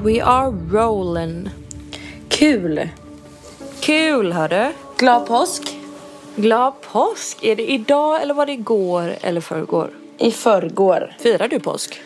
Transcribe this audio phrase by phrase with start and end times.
[0.00, 1.50] And we are rolling.
[2.28, 2.88] Kul!
[3.80, 4.72] Kul hörru.
[4.96, 5.76] Glad påsk!
[6.36, 7.44] Glad påsk.
[7.44, 9.90] Är det idag eller var det igår eller förrgår?
[10.18, 11.16] I förrgår.
[11.18, 12.00] Firar du påsk?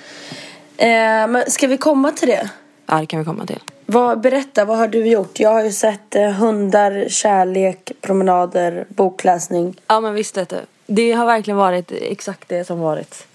[0.76, 0.86] Eh,
[1.28, 2.50] men ska vi komma till det?
[2.86, 3.60] Ja, det kan vi komma till.
[3.86, 5.40] Vad, berätta, vad har du gjort?
[5.40, 9.76] Jag har ju sett eh, hundar, kärlek, promenader, bokläsning.
[9.86, 10.60] Ja men visst vet du.
[10.86, 13.26] Det har verkligen varit exakt det som varit.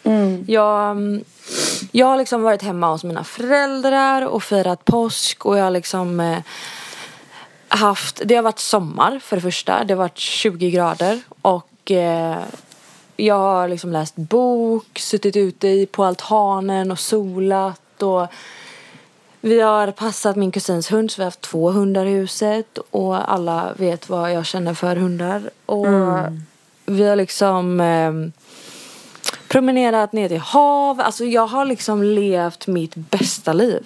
[0.48, 1.24] Jag, mm,
[1.92, 6.20] jag har liksom varit hemma hos mina föräldrar och firat påsk och jag har liksom
[6.20, 6.38] eh,
[7.68, 9.84] haft, det har varit sommar för det första.
[9.84, 12.38] Det har varit 20 grader och eh,
[13.16, 18.28] jag har liksom läst bok, suttit ute i, på altanen och solat och
[19.42, 23.34] vi har passat min kusins hund så vi har haft två hundar i huset och
[23.34, 25.50] alla vet vad jag känner för hundar.
[25.66, 25.88] Och
[26.90, 28.12] vi har liksom eh,
[29.48, 31.02] promenerat ner till hav.
[31.02, 33.84] Alltså jag har liksom levt mitt bästa liv.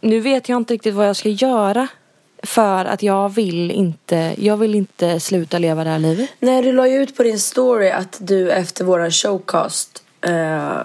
[0.00, 1.88] Nu vet jag inte riktigt vad jag ska göra.
[2.42, 6.30] För att jag vill inte, jag vill inte sluta leva det här livet.
[6.40, 10.78] Nej, du la ju ut på din story att du efter våran showcast eh,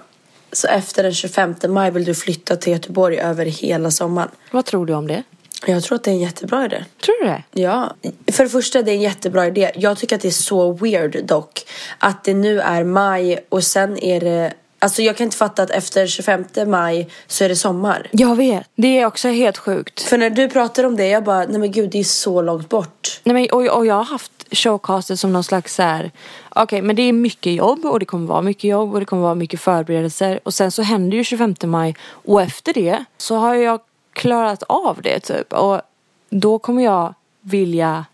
[0.51, 4.29] så efter den 25 maj vill du flytta till Göteborg över hela sommaren.
[4.51, 5.23] Vad tror du om det?
[5.65, 6.85] Jag tror att det är en jättebra idé.
[7.05, 7.43] Tror du det?
[7.51, 7.95] Ja,
[8.31, 9.71] för det första det är en jättebra idé.
[9.75, 11.65] Jag tycker att det är så weird dock.
[11.99, 14.53] Att det nu är maj och sen är det...
[14.79, 18.07] Alltså jag kan inte fatta att efter 25 maj så är det sommar.
[18.11, 18.69] Jag vet.
[18.75, 20.01] Det är också helt sjukt.
[20.01, 22.69] För när du pratar om det, jag bara, nej men gud det är så långt
[22.69, 23.21] bort.
[23.23, 26.11] Nej, men, och, och jag har haft showcastet som någon slags så här.
[26.49, 29.23] Okej men det är mycket jobb och det kommer vara mycket jobb och det kommer
[29.23, 30.39] vara mycket förberedelser.
[30.43, 33.79] Och sen så händer ju 25 maj och efter det så har jag
[34.17, 35.53] klarat av det typ.
[35.53, 35.81] Och
[36.29, 38.05] då kommer jag vilja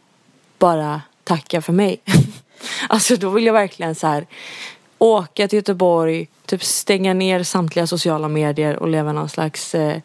[0.57, 2.01] bara tacka för mig.
[2.87, 4.27] alltså då vill jag verkligen så här
[4.97, 9.97] åka till Göteborg, typ stänga ner samtliga sociala medier och leva någon slags eh,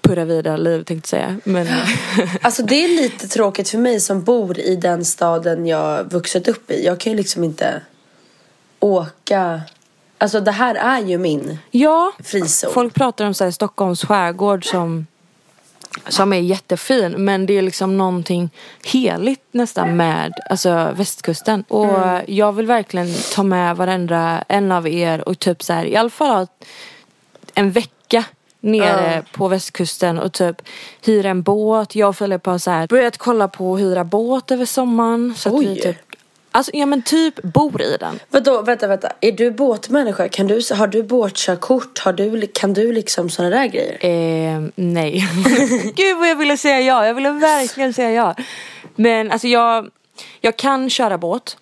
[0.00, 1.40] purra vidare liv tänkte jag säga.
[1.44, 1.66] Men
[2.42, 6.70] Alltså det är lite tråkigt för mig som bor i den staden jag vuxit upp
[6.70, 6.84] i.
[6.84, 7.82] Jag kan ju liksom inte
[8.80, 9.60] åka.
[10.18, 12.70] Alltså det här är ju min ja, frizon.
[12.72, 15.06] folk pratar om så här, Stockholms skärgård som
[16.08, 18.50] som är jättefin men det är liksom någonting
[18.84, 21.62] heligt nästan med alltså västkusten.
[21.62, 25.96] Och jag vill verkligen ta med varenda en av er och typ så här i
[25.96, 26.46] alla fall
[27.54, 28.24] en vecka
[28.60, 30.62] nere på västkusten och typ
[31.04, 31.94] hyra en båt.
[31.94, 35.34] Jag och Filip har så här börjat kolla på att hyra båt över sommaren.
[35.36, 35.80] Så att vi Oj.
[35.80, 35.96] typ,
[36.58, 38.20] alltså ja men typ bor i den.
[38.30, 39.12] Vadå, vänta, vänta.
[39.20, 40.28] Är du båtmänniska?
[40.28, 41.98] Kan du, har du båtkörkort?
[41.98, 44.04] Har du, kan du liksom såna där grejer?
[44.04, 45.28] Eh, nej.
[45.96, 47.06] Gud vad jag ville säga ja.
[47.06, 48.34] Jag ville verkligen säga ja.
[48.94, 49.90] Men alltså jag,
[50.40, 51.56] jag kan köra båt.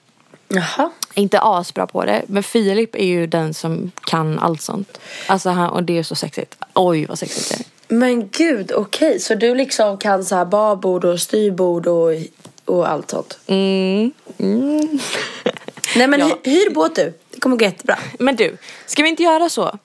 [0.48, 0.90] Jaha.
[1.14, 2.22] Inte asbra på det.
[2.26, 5.00] Men Filip är ju den som kan allt sånt.
[5.26, 6.54] Alltså han, och det är så sexigt.
[6.74, 7.66] Oj vad sexigt det är.
[7.88, 9.20] Men gud, okej.
[9.20, 12.12] Så du liksom kan så här babord och styrbord och,
[12.66, 13.38] och allt sånt?
[13.46, 14.10] Mm.
[14.38, 14.98] Mm.
[15.96, 16.38] Nej men Ja.
[16.44, 17.12] hy, hyr båt du.
[17.30, 17.98] Det kommer gå jättebra.
[18.18, 19.78] Men du, ska vi inte göra så?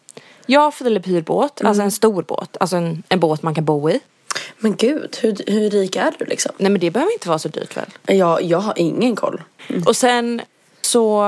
[0.46, 2.58] Jag och Filip hyr båt, alltså en stor båt.
[2.60, 4.00] Alltså en, en båt man kan bo i.
[4.58, 6.52] Men gud, hur, hur rik är du liksom?
[6.58, 8.18] Nej men det behöver inte vara så dyrt väl?
[8.18, 9.42] Jag, jag har ingen koll.
[9.86, 10.42] Och sen
[10.82, 11.26] så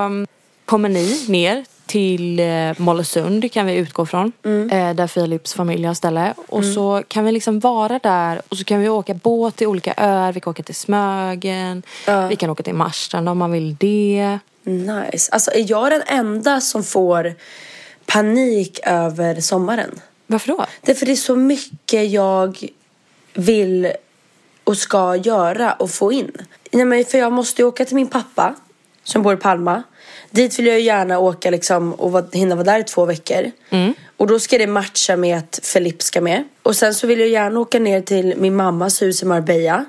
[0.66, 2.46] kommer ni ner till eh,
[2.78, 4.32] Mollösund kan vi utgå från.
[4.44, 6.34] Eh, där Philips familj har ställe.
[6.48, 9.94] Och så kan vi liksom vara där och så kan vi åka båt till olika
[9.98, 10.34] öar.
[10.34, 11.84] Vi kan åka till Smögen.
[12.30, 14.40] Vi kan åka till Marstrand om man vill det.
[14.64, 15.32] Nice.
[15.32, 17.36] Alltså är jag den enda som får
[18.06, 20.02] panik över sommaren.
[20.28, 20.66] Varför då?
[20.82, 22.58] Därför det är så mycket jag
[23.34, 23.92] vill
[24.64, 26.32] och ska göra och få in.
[26.72, 28.56] Nej, men för jag måste ju åka till min pappa
[29.04, 29.84] som bor i Palma.
[30.34, 33.52] Dit vill jag gärna åka liksom och hinna vara där i två veckor.
[34.18, 36.44] Och då ska det matcha med att Felipe ska med.
[36.64, 39.86] Och sen så vill jag gärna åka ner till min mammas hus i Marbella.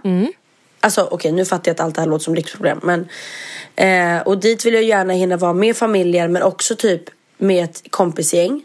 [0.81, 2.81] Alltså okej, nu fattar jag att allt det här låter som lyxproblem.
[2.82, 3.08] Men,
[3.76, 7.02] eh, och dit vill jag gärna hinna vara med familjen men också typ
[7.38, 8.62] med ett kompisgäng.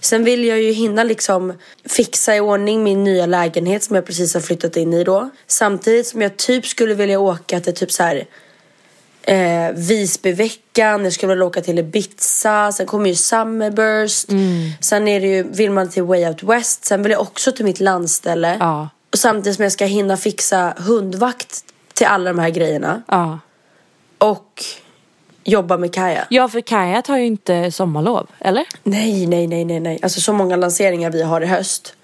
[0.00, 1.52] Sen vill jag ju hinna liksom
[1.88, 5.30] fixa i ordning min nya lägenhet som jag precis har flyttat in i då.
[5.46, 8.24] Samtidigt som jag typ skulle vilja åka till typ så här
[9.26, 14.28] eh, Visbyveckan, jag skulle vilja åka till Ibiza, sen kommer ju Summerburst.
[14.80, 17.64] Sen är det ju, vill man till Way Out West, sen vill jag också till
[17.64, 18.56] mitt landställe.
[18.60, 18.88] Ja.
[19.12, 21.64] Och samtidigt som jag ska hinna fixa hundvakt
[21.94, 23.02] till alla de här grejerna.
[23.08, 23.38] Ja.
[24.18, 24.64] Och
[25.44, 26.26] jobba med Kaja.
[26.30, 28.64] Ja, för Kaja tar ju inte sommarlov, eller?
[28.82, 29.98] Nej, nej, nej, nej, nej.
[30.02, 31.94] Alltså så många lanseringar vi har i höst.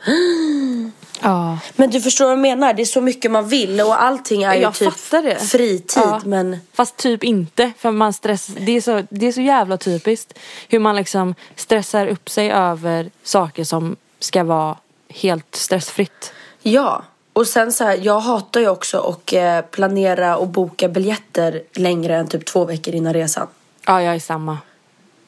[1.23, 1.59] Ja.
[1.77, 4.55] Men du förstår vad jag menar, det är så mycket man vill och allting är
[4.55, 4.95] ju Jag typ
[5.39, 6.03] fritid.
[6.05, 6.21] Ja.
[6.25, 10.39] Men Fast typ inte, för man stress, det, är så, det är så jävla typiskt
[10.69, 14.77] hur man liksom stressar upp sig över saker som ska vara
[15.09, 16.33] helt stressfritt.
[16.63, 17.05] ja.
[17.35, 22.17] Och sen så här, jag hatar ju också att eh, planera och boka biljetter längre
[22.17, 23.47] än typ två veckor innan resan.
[23.87, 24.59] Ja, jag är samma.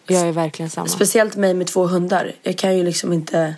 [0.07, 0.89] Jag är verkligen samma.
[0.89, 2.33] Speciellt mig med två hundar.
[2.43, 3.55] Jag kan ju liksom inte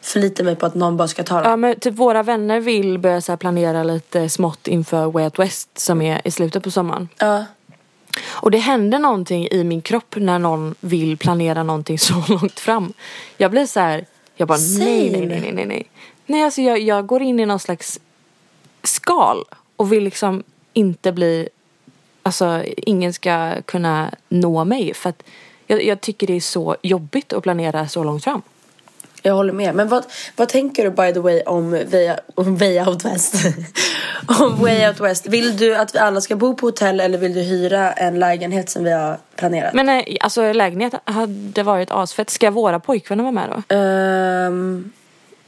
[0.00, 1.50] förlita mig på att någon bara ska ta dem.
[1.50, 5.78] Ja men typ våra vänner vill börja så planera lite smått inför Way Out West
[5.78, 7.08] som är i slutet på sommaren.
[7.18, 7.44] Ja.
[8.26, 12.92] Och det händer någonting i min kropp när någon vill planera någonting så långt fram.
[13.36, 14.06] Jag blir så här,
[14.36, 15.90] jag bara nej, nej, nej, nej, nej, nej.
[16.26, 18.00] Nej alltså jag, jag går in i någon slags
[18.82, 19.44] skal
[19.76, 20.42] och vill liksom
[20.72, 21.48] inte bli,
[22.22, 25.22] alltså ingen ska kunna nå mig för att
[25.66, 28.42] jag, jag tycker det är så jobbigt att planera så långt fram.
[29.22, 29.74] Jag håller med.
[29.74, 30.04] Men vad,
[30.36, 33.34] vad tänker du by the way om Way, om way Out West?
[34.40, 35.26] om Way Out West.
[35.26, 38.70] Vill du att vi alla ska bo på hotell eller vill du hyra en lägenhet
[38.70, 39.74] som vi har planerat?
[39.74, 42.30] Men eh, alltså lägenhet hade varit asfett.
[42.30, 43.74] Ska våra pojkvänner vara med då?
[43.76, 44.92] Ehm,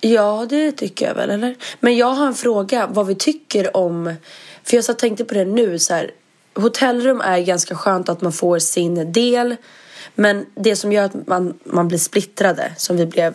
[0.01, 1.57] ja, det tycker jag väl, eller?
[1.81, 4.15] Men jag har en fråga vad vi tycker om...
[4.65, 6.11] För jag så tänkte på det nu, så här.
[6.55, 9.57] Hotellrum är ganska skönt att man får sin del.
[10.21, 13.35] Men det som gör att man, man blir splittrade, som vi blev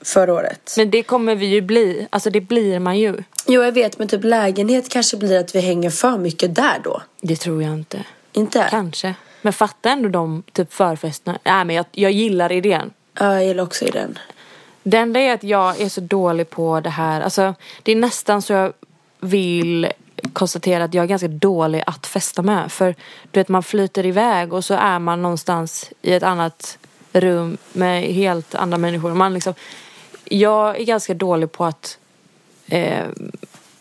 [0.00, 0.74] förra året.
[0.76, 2.06] Men det kommer vi ju bli.
[2.10, 3.16] Alltså det blir man ju.
[3.46, 7.02] Jo, jag vet, men typ lägenhet kanske blir att vi hänger för mycket där då.
[7.20, 8.04] Det tror jag inte.
[8.32, 8.66] Inte?
[8.70, 9.14] Kanske.
[9.42, 11.38] Men fatta ändå de typ förfesterna.
[11.44, 12.90] Nej men jag, jag gillar idén.
[13.18, 14.18] Ja, jag gillar också i den.
[14.82, 17.20] Det enda är att jag är så dålig på det här.
[17.20, 18.72] Alltså det är nästan så jag
[19.20, 19.92] vill
[20.32, 22.72] konstatera att jag är ganska dålig att festa med.
[22.72, 22.94] För
[23.30, 26.78] du vet man flyter iväg och så är man någonstans i ett annat
[27.12, 29.14] rum med helt andra människor.
[29.14, 29.54] Man liksom,
[30.24, 31.98] jag är ganska dålig på att
[32.66, 33.06] eh,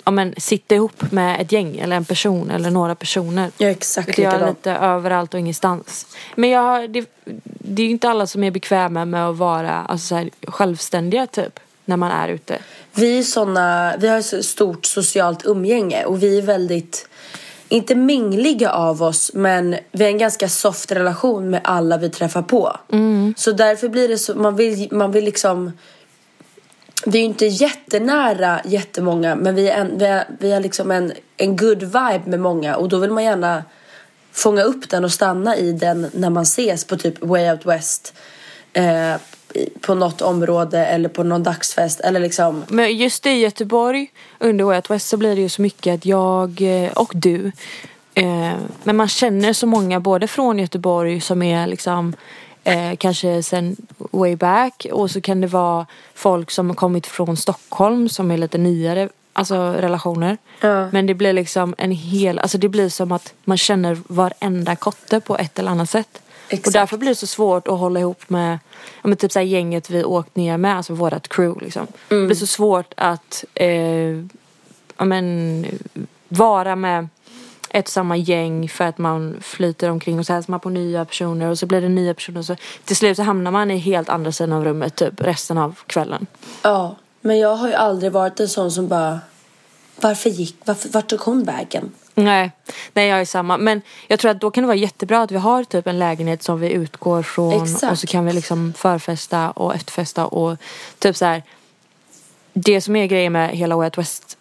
[0.04, 3.52] ja, men, sitta ihop med ett gäng eller en person eller några personer.
[3.58, 6.18] Jag är exakt jag är lite överallt och ingenstans.
[6.36, 7.10] Men jag, det,
[7.44, 11.28] det är ju inte alla som är bekväma med att vara alltså, så här, självständiga
[11.28, 11.60] typ.
[11.86, 12.60] När man är ute.
[12.94, 17.08] Vi är såna, vi har ett stort socialt umgänge och vi är väldigt,
[17.70, 22.42] inte mingliga av oss men vi har en ganska soft relation med alla vi träffar
[22.42, 22.78] på.
[23.38, 25.72] Så därför blir det så, man vill, man vill liksom
[27.06, 30.92] vi är ju inte jättenära jättemånga men vi, är en, vi, är, vi har liksom
[30.92, 33.64] en, en good vibe med många och då vill man gärna
[34.32, 38.14] fånga upp den och stanna i den när man ses på typ Way Out West
[38.74, 39.16] eh,
[39.82, 44.76] på något område eller på någon dagsfest eller liksom Men just i Göteborg under Way
[44.76, 47.52] Out West så blir det ju så mycket att jag eh, och du
[48.14, 48.54] eh,
[48.84, 52.16] Men man känner så många både från Göteborg som är liksom
[52.64, 57.38] eh, kanske sen way back och så kan det vara folk som har kommit från
[57.38, 60.38] Stockholm som är lite nyare Alltså relationer.
[60.60, 60.90] Ja.
[60.92, 65.20] Men det blir liksom en hel, alltså det blir som att man känner varenda kotte
[65.20, 66.22] på ett eller annat sätt.
[66.54, 66.68] Exakt.
[66.68, 68.60] Och därför blir det så svårt att hålla ihop med,
[69.02, 71.88] ja men typ så gänget vi åkt ner med, alltså vårat crew liksom.
[72.10, 74.26] Det blir så svårt att, eh,
[74.98, 75.66] ja men,
[76.28, 77.08] vara med
[77.70, 81.06] ett och samma gäng för att man flyter omkring och så hälsar man på nya
[81.06, 82.56] personer och så blir det nya personer så
[82.86, 86.28] till slut så hamnar man i helt andra sidan av rummet typ resten av kvällen.
[86.64, 89.20] Ja, men jag har ju aldrig varit en sån som bara
[90.02, 91.92] Varför gick, varför, vart tog hon vägen?
[92.24, 92.52] Nej,
[92.94, 93.58] nej jag är samma.
[93.58, 96.44] Men jag tror att då kan det vara jättebra att vi har typ en lägenhet
[96.44, 97.92] som vi utgår från Exakt.
[97.92, 100.58] och så kan vi liksom förfesta och efterfesta och
[101.00, 101.44] typ så här.
[102.54, 104.38] Det som är grejen med hela Way Out West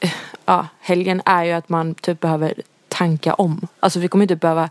[0.00, 0.10] eh,
[0.44, 2.54] ja, helgen är ju att man typ behöver
[2.88, 3.68] tanka om.
[3.80, 4.70] Alltså vi kommer inte behöva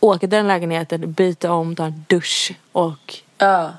[0.00, 3.72] åka till den lägenheten, byta om, ta en dusch och Ja.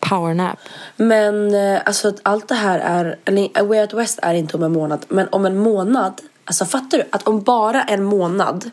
[0.00, 0.58] Powernap.
[0.96, 4.62] Men eh, alltså att allt det här är, eller Way Out West är inte om
[4.62, 7.04] en månad, men om en månad, alltså fattar du?
[7.12, 8.70] Att om bara en månad,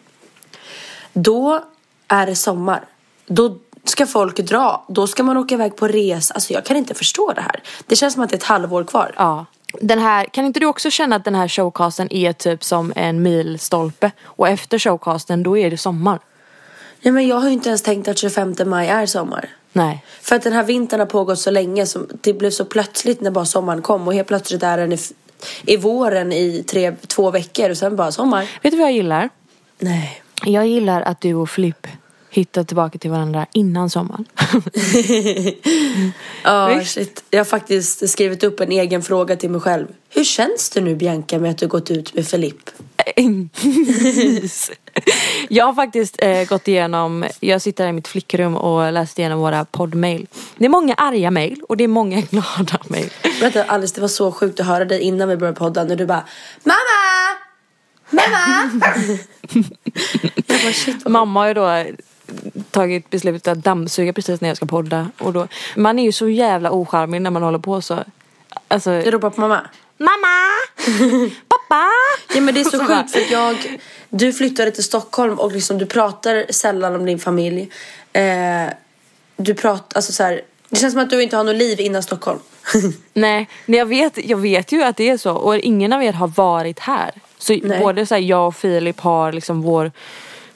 [1.13, 1.63] då
[2.08, 2.86] är det sommar.
[3.27, 6.34] Då ska folk dra, då ska man åka iväg på resa.
[6.34, 7.63] Alltså jag kan inte förstå det här.
[7.88, 9.15] Det känns som att det är ett halvår kvar.
[9.17, 9.46] Ja.
[9.82, 13.24] Den här, kan inte du också känna att den här showcasten är typ som en
[13.24, 14.12] milstolpe?
[14.24, 16.20] Och efter showcasten då är det sommar.
[17.00, 19.50] Ja, men jag har ju inte ens tänkt att 25 maj är sommar.
[19.74, 20.05] Nej.
[20.22, 23.32] För att den här vintern har pågått så länge, så det blev så plötsligt när
[23.32, 24.98] bara sommaren kom och helt plötsligt är den i,
[25.65, 28.49] i våren i tre, två veckor och sen bara sommar.
[28.63, 29.29] Vet du vad jag gillar?
[29.79, 30.21] Nej.
[30.45, 31.87] Jag gillar att du och Flipp
[32.29, 34.25] hittar tillbaka till varandra innan sommaren.
[36.43, 36.91] Ja, Visst.
[36.93, 37.23] shit.
[37.31, 39.87] Jag har faktiskt skrivit upp en egen fråga till mig själv.
[40.09, 42.69] Hur känns det nu Bianca med att du gått ut med Filipp?
[45.50, 49.39] Jag har faktiskt eh, gått igenom, jag sitter här i mitt flickrum och läst igenom
[49.39, 50.27] våra poddmail.
[50.57, 53.09] Det är många arga mail och det är många glada mail.
[53.41, 56.05] Vänta Alice, det var så sjukt att höra dig innan vi började podda när du
[56.05, 56.24] bara
[56.63, 56.75] Mamma!
[58.09, 58.95] Mamma!
[60.47, 61.83] jag bara shit vad Mamma har ju då
[62.71, 65.09] tagit beslutet att dammsuga precis när jag ska podda.
[65.17, 68.03] Och då, man är ju så jävla ocharmig när man håller på så.
[68.67, 69.62] Alltså, Jag ropar på mamma.
[69.97, 71.29] Mamma!
[71.47, 71.89] Pappa!
[72.35, 73.03] Ja men det är så här.
[73.03, 77.19] sjukt för att jag Du flyttade till Stockholm och liksom du pratar sällan om din
[77.19, 77.69] familj
[78.13, 78.69] eh,
[79.37, 82.03] Du pratar, alltså så här, Det känns som att du inte har något liv innan
[82.03, 82.39] Stockholm
[83.13, 86.13] Nej, men jag vet, jag vet ju att det är så och ingen av er
[86.13, 87.11] har varit här.
[87.37, 87.79] Så Nej.
[87.79, 89.91] både så här, jag och Filip har liksom vår,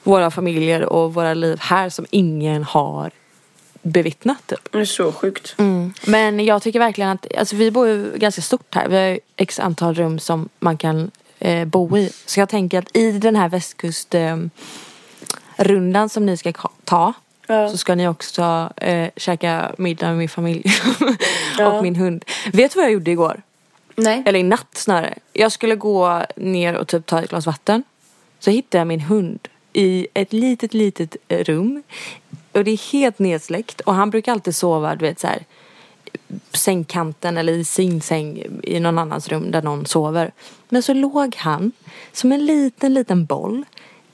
[0.02, 3.10] våra familjer och våra liv här som ingen har
[3.82, 4.72] bevittnat typ.
[4.72, 5.54] Det är så sjukt
[6.06, 8.88] Men jag tycker verkligen att, alltså vi bor ju ganska stort här.
[8.88, 12.10] Vi har ju x antal rum som man kan eh, bo i.
[12.26, 14.36] Så jag tänker att i den här västkust eh,
[16.10, 17.12] som ni ska ka- ta
[17.46, 17.68] Ja.
[17.68, 20.64] så ska ni också eh, käka middag med min familj
[21.58, 21.66] Ja.
[21.72, 22.24] och min hund.
[22.52, 23.42] Vet du vad jag gjorde igår?
[23.96, 25.14] Nej Eller i natt snarare.
[25.32, 27.82] Jag skulle gå ner och typ ta ett glas vatten.
[28.38, 31.82] Så hittade jag min hund i ett litet, litet eh, rum.
[32.60, 33.80] Och det är helt nedsläckt.
[33.80, 35.44] Och han brukar alltid sova, du vet så här
[36.52, 40.32] sängkanten eller i sin säng i någon annans rum där någon sover.
[40.68, 41.72] Men så låg han
[42.12, 43.64] som en liten, liten boll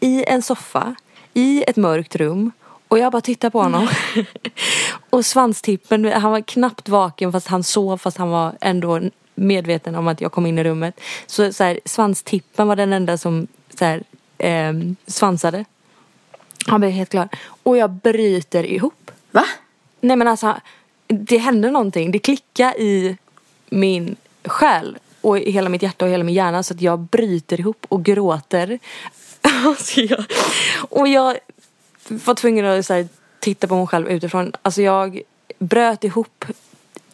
[0.01, 0.95] i en soffa
[1.35, 2.53] i ett mörkt rum
[2.89, 3.89] och jag bara tittade på honom.
[5.11, 9.01] och svanstippen, han var knappt vaken fast han sov fast han var ändå
[9.35, 11.01] medveten om att jag kom in i rummet.
[11.27, 13.47] Så, så här, svanstippen var den enda som
[13.79, 14.03] så här,
[14.39, 15.65] ehm, svansade.
[16.67, 17.29] Han blev helt klar.
[17.63, 19.11] Och jag bryter ihop.
[19.31, 19.45] Va?
[20.01, 20.57] Nej men alltså,
[21.07, 22.11] det hände någonting.
[22.11, 23.17] Det klickade i
[23.71, 27.61] min själ och i hela mitt hjärta och hela min hjärna så att jag bryter
[27.61, 28.79] ihop och gråter.
[29.67, 30.25] Alltså jag,
[30.89, 31.39] och jag
[32.09, 33.09] var tvungen att här,
[33.41, 34.53] titta på mig själv utifrån.
[34.63, 35.21] Alltså jag
[35.59, 36.45] bröt ihop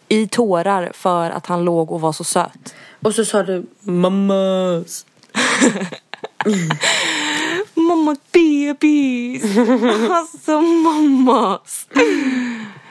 [0.09, 2.75] i tårar för att han låg och var så söt.
[3.03, 5.07] Och så sa du mammas
[7.97, 9.45] Mamma bebis!
[10.11, 11.87] alltså mammas!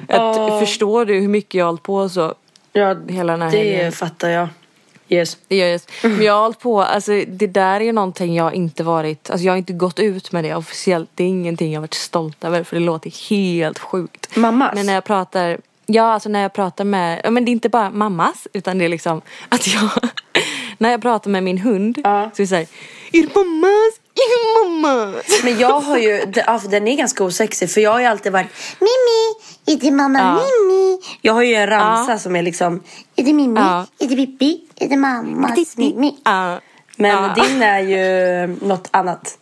[0.08, 2.34] Jag förstår du hur mycket jag har hållit på så
[2.74, 3.92] Ja hela den här det helgen?
[3.92, 4.48] fattar jag
[5.10, 5.92] Yes just.
[6.04, 9.46] Men jag har hållit på, alltså det där är ju någonting jag inte varit, alltså
[9.46, 11.10] jag har inte gått ut med det officiellt.
[11.16, 14.36] Det är ingenting jag varit stolt över för det låter helt sjukt.
[14.36, 14.72] Mammas?
[14.76, 17.90] Men när jag pratar, ja alltså när jag pratar med, men det är inte bara
[17.90, 19.90] mammas utan det är liksom att jag,
[20.78, 22.30] när jag pratar med min hund Ja.
[22.34, 22.68] så är det såhär,
[23.12, 24.01] är det mammas?
[24.64, 25.26] Mammas?
[25.44, 28.48] Men jag har ju, alltså, den är ganska osexig för jag har ju alltid varit
[28.80, 29.36] Mimmi,
[29.78, 30.34] är det mamma Ja.
[30.34, 31.00] Mimmi?
[31.22, 32.18] Jag har ju en ramsa Ja.
[32.20, 32.84] som är liksom
[33.16, 33.60] Är det Mimmi?
[33.60, 33.86] Ja.
[34.00, 34.62] Är det Pippi?
[34.76, 36.16] Är det mammas Mimmi?
[36.24, 36.60] Ja.
[36.98, 37.44] Men Ja.
[37.44, 39.38] din är ju något annat.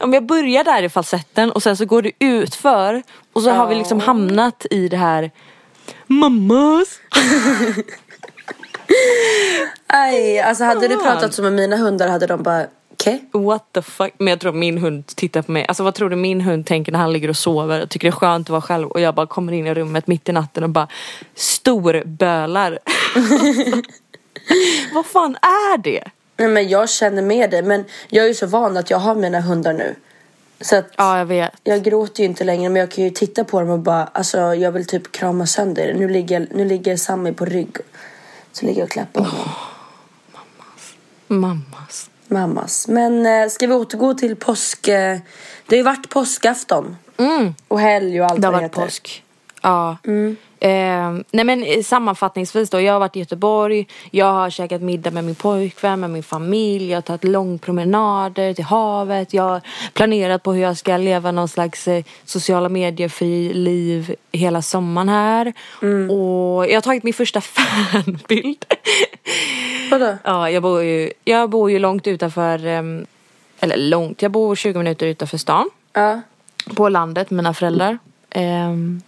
[0.00, 3.02] Om jag börjar där i falsetten och sen så går det ut för
[3.32, 5.30] och så har vi liksom hamnat i det här
[6.06, 6.88] Mammas!
[9.86, 12.66] Aj, alltså hade du pratat som med mina hundar hade de bara
[13.00, 13.24] Okej?
[13.32, 14.12] What the fuck?
[14.18, 15.66] Men jag tror min hund tittar på mig.
[15.68, 17.78] Alltså vad tror du min hund tänker när han ligger och sover?
[17.78, 20.06] Jag tycker det är skönt att vara själv och jag bara kommer in i rummet
[20.06, 20.88] mitt i natten och bara
[21.34, 22.78] storbölar.
[24.94, 26.04] vad fan är det?
[26.36, 29.14] Nej men jag känner med dig men jag är ju så van att jag har
[29.14, 29.94] mina hundar nu.
[30.60, 31.52] Så att Ja jag vet.
[31.64, 34.38] jag gråter ju inte längre men jag kan ju titta på dem och bara alltså
[34.54, 35.94] jag vill typ krama sönder det.
[35.94, 37.76] Nu ligger, nu ligger Sammy på rygg.
[38.52, 39.48] Så ligger jag och klappar honom.
[40.32, 40.94] Mammas.
[41.26, 42.10] Mammas.
[42.88, 44.88] Men eh, ska vi återgå till påsk?
[44.88, 45.18] Eh,
[45.66, 46.96] det har ju varit påskafton.
[47.16, 47.54] Mm.
[47.68, 48.82] Och helg och allt Det har varit heter.
[48.82, 49.24] påsk.
[49.62, 49.96] Ja.
[50.60, 55.10] Eh, nej men eh, sammanfattningsvis då, jag har varit i Göteborg, jag har käkat middag
[55.10, 59.60] med min pojkvän, med min familj, jag har tagit långpromenader till havet, jag har
[59.92, 65.52] planerat på hur jag ska leva någon slags eh, sociala medier-fri liv hela sommaren här.
[65.82, 66.10] Mm.
[66.10, 68.64] Och jag har tagit min första fanbild.
[69.90, 70.16] Vadå?
[70.24, 72.82] ja, jag bor ju, jag bor ju långt utanför, eh,
[73.60, 75.70] eller långt, jag bor 20 minuter utanför stan.
[75.92, 76.20] Ja.
[76.74, 77.98] På landet mina föräldrar.
[78.30, 79.02] Ehm,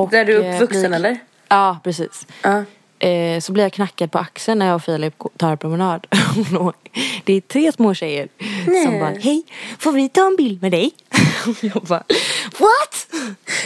[0.00, 1.18] och, Där du är eh, uppvuxen blir- eller?
[1.48, 2.26] Ja, precis.
[2.42, 2.64] Ja.
[2.98, 6.06] Eh, så blir jag knackad på axeln när jag och Filip tar en promenad.
[7.24, 8.28] det är tre små tjejer
[8.84, 9.42] som bara, hej,
[9.78, 10.90] får vi ta en bild med dig?
[11.60, 12.02] Jag bara,
[12.58, 13.06] what?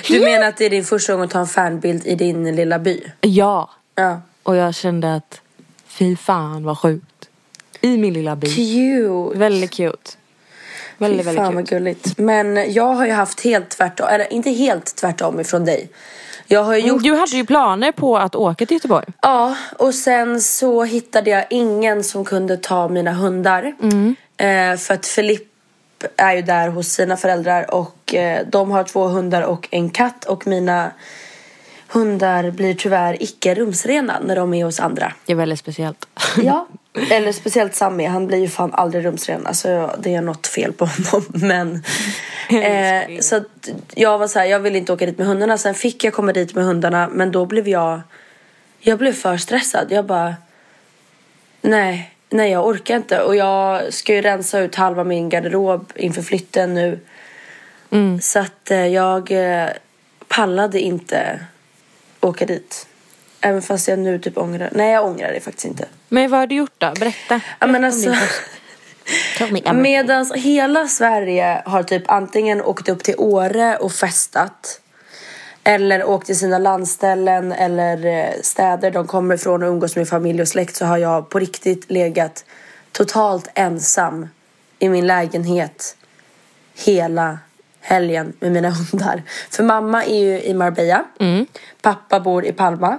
[0.08, 2.78] Du menar att det är din första gång att ta en fanbild i din lilla
[2.78, 3.02] by?
[3.20, 4.20] Ja, Ja.
[4.42, 5.40] och jag kände att
[5.86, 7.28] fy fan vad sjukt.
[7.80, 8.46] I min lilla by.
[8.46, 9.38] Cute.
[9.38, 10.10] Väldigt cute.
[10.98, 11.74] Väldigt, Fy väldigt fan vad cute.
[11.74, 12.18] gulligt.
[12.18, 15.90] Men jag har ju haft helt tvärtom, eller inte helt tvärtom ifrån dig.
[16.52, 19.06] Jag har ju gjort, Du hade ju planer på att åka till Göteborg.
[19.22, 23.74] ja och sen så hittade jag ingen som kunde ta mina hundar.
[23.82, 24.16] Mm.
[24.36, 25.42] Eh, för att Filip
[26.16, 30.24] är ju där hos sina föräldrar och eh, de har två hundar och en katt
[30.24, 30.90] och mina
[31.92, 35.12] hundar blir tyvärr icke rumsrena när de är hos andra.
[35.26, 36.06] Det är väldigt speciellt.
[36.42, 36.66] Ja,
[37.10, 38.06] eller speciellt Sammy.
[38.06, 39.46] Han blir ju fan aldrig rumsren.
[39.46, 41.26] Alltså det är något fel på honom.
[41.48, 41.82] Men,
[42.62, 43.44] eh, så
[43.94, 45.58] jag var så här, jag ville inte åka dit med hundarna.
[45.58, 47.08] Sen fick jag komma dit med hundarna.
[47.12, 48.00] Men då blev jag,
[48.80, 49.86] jag blev för stressad.
[49.90, 50.34] Jag bara,
[51.60, 53.20] nej, nej jag orkar inte.
[53.20, 57.00] Och jag ska ju rensa ut halva min garderob inför flytten nu.
[58.20, 59.68] Så att eh, jag eh,
[60.28, 61.40] pallade inte
[62.20, 62.86] åka dit.
[63.40, 64.70] Även fast jag nu typ ångrar.
[64.72, 65.84] Nej jag ångrar det faktiskt inte.
[66.08, 66.92] Men vad har du gjort då?
[67.00, 67.40] Berätta.
[67.58, 68.14] Ja, men alltså.
[69.74, 74.80] Medan hela Sverige har typ antingen åkt upp till Åre och festat.
[75.64, 80.42] Eller åkt till sina landställen eller eh, städer de kommer ifrån och umgås med familj
[80.42, 82.44] och släkt så har jag på riktigt legat
[82.92, 84.28] totalt ensam
[84.78, 85.96] i min lägenhet
[86.74, 87.38] hela
[87.80, 89.22] helgen med mina hundar.
[89.50, 91.04] För mamma är ju i Marbella.
[91.82, 92.98] Pappa bor i Palma.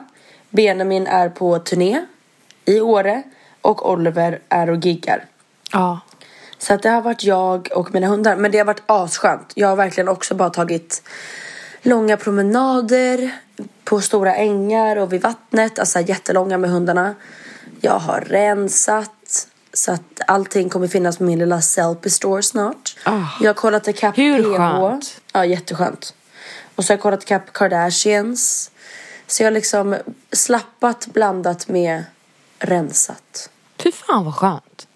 [0.50, 2.06] Benjamin är på turné
[2.66, 3.24] i Åre.
[3.62, 5.26] Och Oliver är och giggar.
[5.72, 6.00] Ja.
[6.58, 8.36] Så att det har varit jag och mina hundar.
[8.36, 9.52] Men det har varit asskönt.
[9.56, 11.04] Jag har verkligen också bara tagit
[11.82, 13.32] långa promenader
[13.84, 15.80] på stora ängar och vid vattnet.
[15.80, 17.16] Alltså jättelånga med hundarna.
[17.82, 19.48] Jag har rensat.
[19.74, 22.96] Så att allting kommer finnas på min lilla Sellpy store snart.
[23.04, 23.24] Ah.
[23.42, 24.58] Jag har kollat ikapp Hur PH.
[24.58, 25.22] skönt?
[25.34, 26.14] Ja, jätteskönt.
[26.76, 28.72] Och så har jag kollat ikapp Kardashians.
[29.28, 29.98] Så jag har liksom
[30.32, 32.04] slappat blandat med
[32.60, 33.50] rensat.
[33.84, 34.88] Fy fan vad skönt.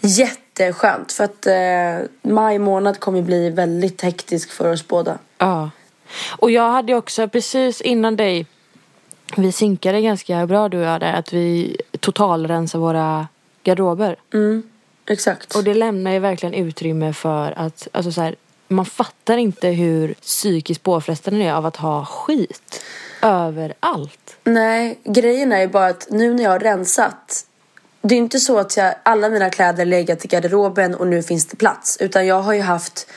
[0.00, 5.18] Jätteskönt för att eh, maj månad kommer bli väldigt hektisk för oss båda.
[5.38, 5.70] Ja.
[6.38, 8.46] Och jag hade också precis innan dig,
[9.36, 13.28] vi synkade ganska bra du och jag där, att vi totalrensar våra
[13.64, 14.16] garderober.
[15.06, 15.56] Exakt.
[15.56, 18.34] Och det lämnar ju verkligen utrymme för att, alltså så här,
[18.68, 22.84] man fattar inte hur psykiskt påfrestande det är av att ha skit
[23.22, 24.36] överallt.
[24.44, 27.46] Nej, grejen är ju bara att nu när jag har rensat
[28.06, 31.46] det är inte så att jag, alla mina kläder legat i garderoben och nu finns
[31.46, 31.96] det plats.
[32.00, 33.10] Utan jag har ju haft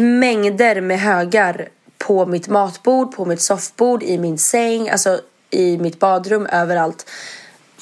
[0.00, 5.98] mängder med högar på mitt matbord, på mitt soffbord, i min säng, alltså i mitt
[5.98, 7.10] badrum, överallt.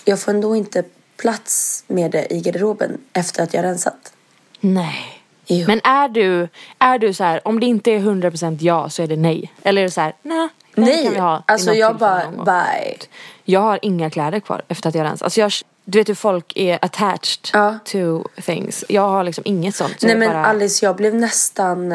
[0.04, 0.84] Jag får ändå inte
[1.16, 4.12] plats med det i garderoben efter att jag rensat.
[4.60, 5.20] Nej.
[5.46, 5.66] Jo.
[5.66, 6.48] Men är du,
[6.78, 9.52] är du så här, om det inte är 100% ja så är det nej?
[9.62, 12.44] Eller är det så här, nej, Nej, kan vi ha alltså jag bara, någon gång."
[12.44, 12.96] bye.
[13.44, 15.22] Jag har inga kläder kvar efter att jag rensat.
[15.22, 15.52] Alltså jag,
[15.84, 17.78] du vet hur folk är attached Ja.
[17.84, 18.84] to things.
[18.88, 20.00] Jag har liksom inget sånt.
[20.00, 21.94] Så Nej men bara, Alice, jag blev nästan...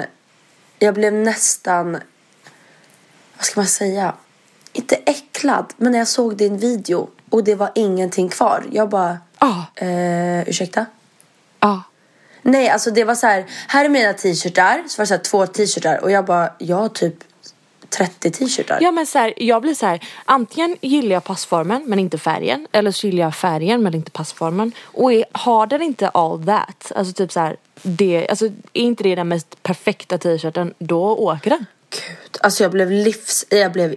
[0.80, 1.92] Jag blev nästan...
[3.38, 4.14] Vad ska man säga?
[4.74, 8.66] Inte äcklad, men när jag såg din video och det var ingenting kvar.
[8.72, 9.18] Jag bara...
[9.40, 10.86] Ja, Eh, ursäkta?
[11.60, 11.84] ja.
[12.42, 13.46] Nej, alltså det var så här.
[13.68, 14.84] Här är mina t-shirtar.
[14.88, 16.04] Så var det så här, två t-shirtar.
[16.04, 17.16] Och jag bara, jag har typ
[17.90, 18.78] 30 t-shirtar.
[18.82, 22.68] Ja men så här, jag blir så här, antingen gillar jag passformen men inte färgen.
[22.72, 24.72] Eller så gillar jag färgen men inte passformen.
[24.84, 29.04] Och är, har den inte all that, alltså typ så här, det, alltså är inte
[29.04, 31.66] det den mest perfekta t-shirten, då åker den.
[31.90, 33.46] Gud, alltså jag blev livs...
[33.50, 33.96] Jag blev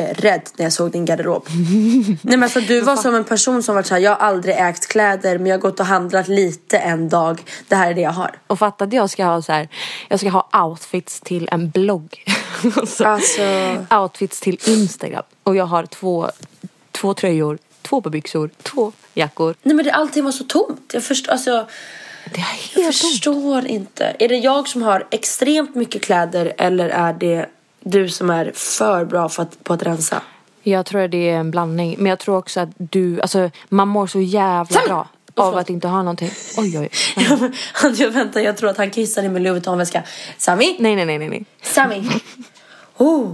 [0.00, 1.46] jätterädd när jag såg din garderob.
[1.50, 4.56] Nej men alltså du var som en person som var så här, jag har aldrig
[4.58, 7.42] ägt kläder men jag har gått och handlat lite en dag.
[7.68, 8.38] Det här är det jag har.
[8.46, 9.68] Och fatta att jag ska ha så här,
[10.08, 12.24] jag ska ha outfits till en blogg.
[12.76, 13.42] Alltså, Alltså-
[13.90, 15.22] Outfits till Instagram.
[15.42, 16.30] Och jag har två,
[16.92, 19.54] två tröjor, två par byxor, två jackor.
[19.62, 20.90] Nej men det, allting var så tomt.
[20.92, 21.66] Jag förstår, alltså,
[22.34, 24.16] Det är jag förstår inte.
[24.18, 27.46] Är det jag som har extremt mycket kläder eller är det
[27.84, 30.22] du som är för bra för att, på att rensa?
[30.62, 31.96] Jag tror att det är en blandning.
[31.98, 34.88] Men jag tror också att du, alltså man mår så jävla Sam!
[34.88, 35.60] bra av förlåt.
[35.60, 36.30] att inte ha någonting.
[36.56, 36.90] Oj, oj.
[37.72, 40.02] Han, jag väntar, jag tror att han kissar i min Louis Vuitton-väska.
[40.38, 40.76] Sami?
[40.78, 41.44] Nej, nej, nej, nej, nej.
[41.62, 42.10] Sami?
[42.96, 43.30] Oh.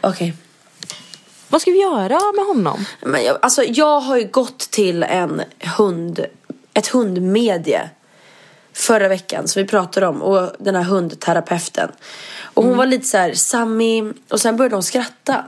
[0.00, 0.34] Okej.
[1.48, 2.84] Vad ska vi göra med honom?
[3.02, 5.42] Men jag, alltså, jag har ju gått till en
[5.76, 6.26] hund,
[6.74, 7.90] ett hundmedie
[8.72, 11.92] förra veckan som vi pratade om och den här hundterapeuten.
[12.56, 15.44] Och hon var lite så här, Sami, och sen började hon skratta.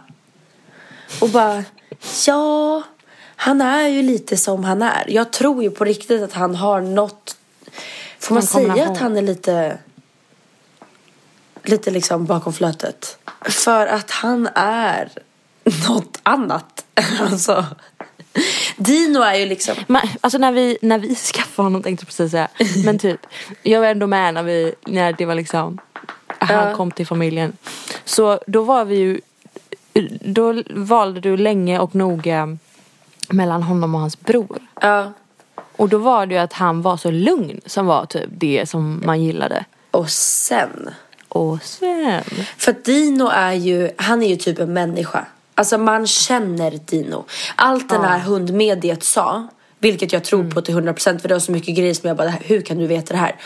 [1.21, 1.65] Och bara,
[2.27, 2.83] ja,
[3.37, 5.05] han är ju lite som han är.
[5.09, 7.37] Jag tror ju på riktigt att han har något,
[8.19, 9.79] får man säga att han är lite,
[11.63, 13.19] lite liksom bakom flötet?
[13.41, 15.13] För att han är
[15.89, 16.85] något annat.
[17.21, 17.65] Alltså,
[18.77, 22.31] Dino är ju liksom, Men, alltså när vi, när vi skaffade honom tänkte jag precis
[22.31, 22.49] säga.
[22.85, 23.21] Men typ,
[23.63, 25.79] jag var ändå med när vi, när det var liksom,
[26.55, 26.75] han Ja.
[26.75, 27.53] kom till familjen.
[28.05, 29.21] Så då var vi ju,
[30.21, 32.59] då valde du länge och noga
[33.31, 34.59] mellan honom och hans bror.
[34.81, 35.13] ja.
[35.77, 39.03] Och då var det ju att han var så lugn som var typ det som
[39.05, 39.65] man gillade.
[39.91, 40.91] Och sen,
[41.29, 42.23] Och sen,
[42.57, 45.27] för att Dino är ju, han är ju typ en människa.
[45.55, 47.25] Alltså man känner Dino.
[47.57, 51.53] Allt den här hundmediet sa, vilket jag tror på till 100% för det var så
[51.53, 53.37] mycket grejer som jag bara, hur kan du veta det här?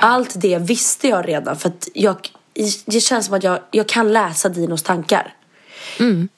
[0.00, 2.16] Allt det visste jag redan för att jag,
[2.84, 5.34] det känns som att jag, jag kan läsa Dinos tankar.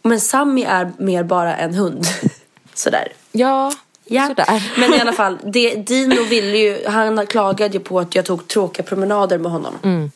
[0.02, 2.06] Men Sammy är mer bara en hund.
[2.74, 3.12] Sådär.
[3.32, 3.72] ja,
[4.04, 4.72] Ja, sådär.
[4.80, 5.38] men i alla fall.
[5.44, 10.10] Det, Dino ville ju, han klagade ju på att jag tog tråkiga promenader med honom.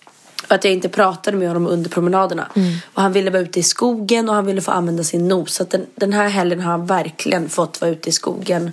[0.49, 2.49] Och att jag inte pratade med honom under promenaderna.
[2.95, 5.55] Och han ville vara ute i skogen och han ville få använda sin nos.
[5.55, 8.71] Så den, den här helgen har han verkligen fått vara ute i skogen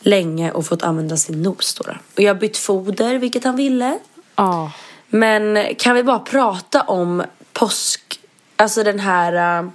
[0.00, 1.74] länge och fått använda sin nos.
[1.74, 1.84] Då.
[2.14, 3.98] Och jag har bytt foder, vilket han ville.
[4.36, 4.72] Ja.
[5.08, 8.20] Men kan vi bara prata om påsk,
[8.56, 9.70] alltså den här uh,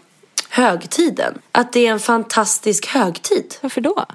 [0.49, 1.41] högtiden.
[1.51, 3.55] Att det är en fantastisk högtid.
[3.61, 4.05] Varför då?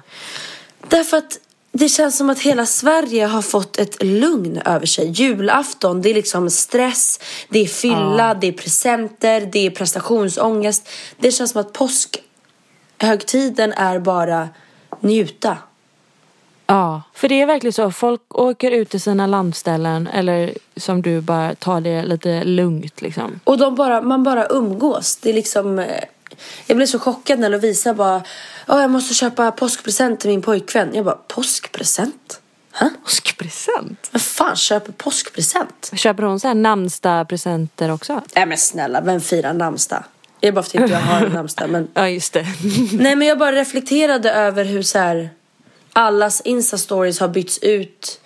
[0.87, 1.39] Därför att
[1.71, 5.09] det känns som att hela Sverige har fått ett lugn över sig.
[5.09, 7.19] Julafton, det är liksom stress,
[7.49, 10.89] det är fylla, det är presenter, det är prestationsångest.
[11.17, 14.49] Det känns som att påskhögtiden är bara
[14.99, 15.57] njuta.
[16.71, 17.91] Ja, för det är verkligen så.
[17.91, 23.39] Folk åker ut till sina landställen eller som du bara tar det lite lugnt liksom.
[23.43, 25.15] Och de bara, man bara umgås.
[25.15, 25.79] Det är liksom...
[25.79, 26.03] eh,
[26.65, 28.21] Jag blev så chockad när Lovisa bara
[28.67, 30.89] Åh, jag måste köpa påskpresent till min pojkvän.
[30.93, 32.39] Jag bara, påskpresent?
[32.73, 32.89] Hä?
[33.03, 34.09] Påskpresent?
[34.11, 35.91] Vem fan köper påskpresent?
[35.95, 38.21] Köper hon så här namnsdag-presenter också?
[38.35, 40.03] Nej men snälla, vem firar namnsdag?
[40.41, 41.69] Är bara för att jag har en namnsdag.
[41.69, 41.87] Men...
[41.93, 42.45] Ja, just det.
[42.93, 45.29] Nej men jag bara reflekterade över hur så här
[45.93, 48.21] allas instastories har bytts ut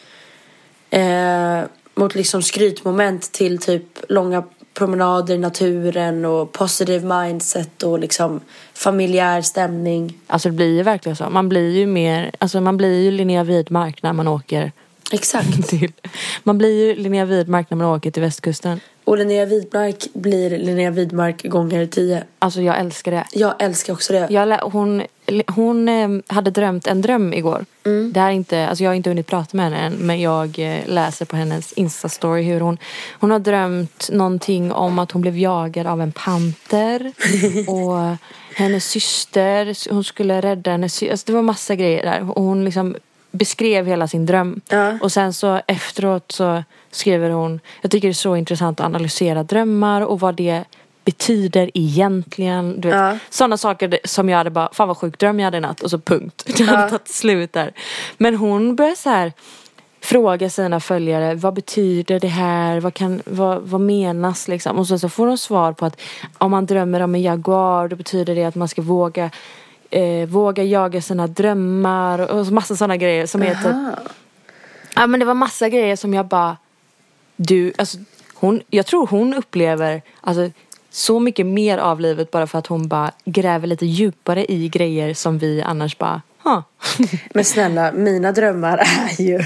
[0.89, 1.62] eh,
[1.95, 8.41] mot liksom skrytmoment till typ långa promenader i naturen och positive mindset och liksom
[8.73, 10.17] familjär stämning.
[10.28, 11.30] Alltså det blir ju verkligen så.
[11.30, 14.71] Man blir ju mer, alltså man blir ju Linnea Widmark när man åker
[15.12, 15.67] Exakt.
[15.69, 15.91] till,
[16.43, 18.80] man blir ju Linnea Widmark när man åker till västkusten.
[19.04, 22.23] Och Linnea Widmark blir Linnea Widmark gånger tio.
[22.39, 23.25] Alltså jag älskar det.
[23.32, 24.28] Jag älskar också det.
[24.30, 25.04] Jag, hon
[25.48, 27.66] hon eh, hade drömt en dröm igår.
[28.12, 30.60] Det här är inte, alltså jag har inte hunnit prata med henne än men jag
[30.60, 32.78] eh, läser på hennes instastory hur hon
[33.20, 37.12] Hon har drömt någonting om att hon blev jagad av en panter
[37.68, 38.18] och
[38.56, 41.04] hennes syster, hon skulle rädda hennes.
[41.04, 42.96] Alltså det var massa grejer där och hon liksom
[43.32, 44.62] beskrev hela sin dröm.
[44.70, 44.98] Ja.
[45.02, 49.44] Och sen så efteråt så skriver hon Jag tycker det är så intressant att analysera
[49.44, 50.64] drömmar och vad det
[51.06, 52.82] betyder egentligen.
[52.82, 53.18] Du vet, Ja.
[53.30, 55.89] Sådana saker som jag hade bara, fan vad sjuk dröm jag hade i natt och
[55.89, 56.44] så punkt.
[56.58, 57.74] Det hade tagit slut där.
[58.18, 59.34] Men hon börjar så här
[60.02, 62.80] fråga sina följare, vad betyder det här?
[62.80, 64.78] Vad, kan, vad, vad menas liksom?
[64.78, 66.02] Och sen så får hon svar på att
[66.38, 69.30] om man drömmer om en jaguar då betyder det att man ska våga
[69.89, 74.06] eh, våga jaga sina drömmar och massa sådana grejer som är typ
[74.96, 76.58] Ja men det var massa grejer som jag bara
[77.36, 77.98] Du, alltså
[78.34, 80.50] hon, jag tror hon upplever alltså,
[80.96, 85.14] så mycket mer av livet bara för att hon bara gräver lite djupare i grejer
[85.14, 86.64] som vi annars bara, ha.
[87.34, 89.44] Men snälla, mina drömmar är ju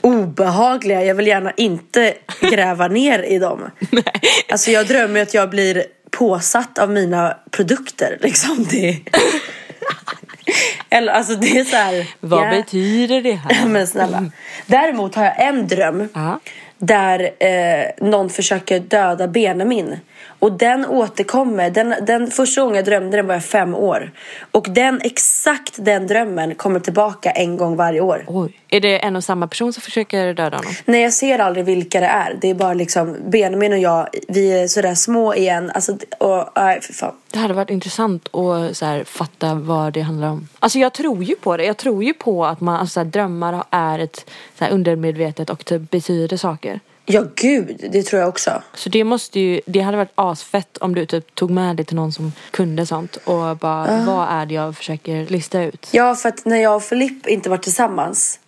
[0.00, 1.04] obehagliga.
[1.04, 3.70] Jag vill gärna inte gräva ner i dem.
[4.48, 8.18] Alltså jag drömmer att jag blir påsatt av mina produkter.
[8.20, 9.00] Liksom det.
[10.90, 12.06] Eller alltså det är så här.
[12.20, 12.50] Vad ja.
[12.50, 13.66] betyder det här?
[13.66, 14.30] Men snälla.
[14.66, 16.08] Däremot har jag en dröm.
[16.14, 16.40] Ja.
[16.78, 19.96] där eh, någon försöker döda Benjamin.
[20.38, 21.70] Och den återkommer.
[21.70, 24.12] Den, den första gången jag drömde den var jag fem år.
[24.50, 28.24] Och den, exakt den drömmen kommer tillbaka en gång varje år.
[28.26, 28.60] Oj.
[28.68, 30.72] Är det en och samma person som försöker döda honom?
[30.84, 32.38] Nej jag ser aldrig vilka det är.
[32.40, 35.70] Det är bara liksom Benjamin och jag, vi är sådär små igen.
[35.74, 37.14] Alltså, och, nej för fan.
[37.30, 40.48] Det hade varit intressant att så här, fatta vad det handlar om.
[40.58, 41.64] Alltså jag tror ju på det.
[41.64, 45.64] Jag tror ju på att man, alltså, här, drömmar är ett så här, undermedvetet och
[45.64, 46.80] typ betyder saker.
[47.06, 48.62] Ja gud, det tror jag också.
[48.74, 51.96] Så det måste ju, det hade varit asfett om du typ tog med det till
[51.96, 55.88] någon som kunde sånt och bara, vad är det jag försöker lista ut?
[55.90, 58.38] Ja, för att när jag och Filipp inte var tillsammans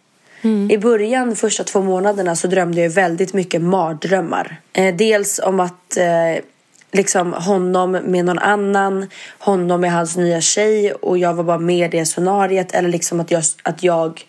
[0.70, 4.60] I början, första två månaderna, så drömde jag väldigt mycket mardrömmar.
[4.72, 6.44] Eh, dels om att eh,
[6.92, 9.06] liksom honom med någon annan,
[9.38, 12.74] honom med hans nya tjej och jag var bara med i det scenariet.
[12.74, 14.24] Eller liksom att jag, att jag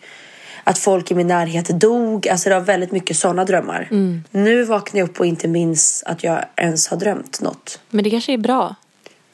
[0.70, 2.28] att folk i min närhet dog.
[2.28, 3.88] Alltså det var väldigt mycket sådana drömmar.
[4.30, 7.80] Nu vaknar jag upp och inte minns att jag ens har drömt något.
[7.90, 8.74] Men det kanske är bra,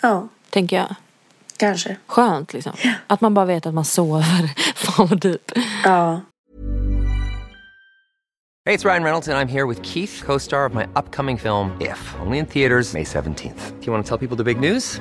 [0.00, 0.94] Ja, tänker jag.
[1.56, 1.96] kanske.
[2.06, 2.72] Skönt liksom.
[3.06, 4.50] Att man bara vet att man sover.
[4.76, 5.52] Fan vad typ.
[5.84, 6.20] Ja.
[8.68, 11.70] Hey, it's Ryan Reynolds, and I'm here with Keith, co star of my upcoming film,
[11.80, 13.70] If, only in theaters, May 17th.
[13.80, 15.00] Do you want to tell people the big news?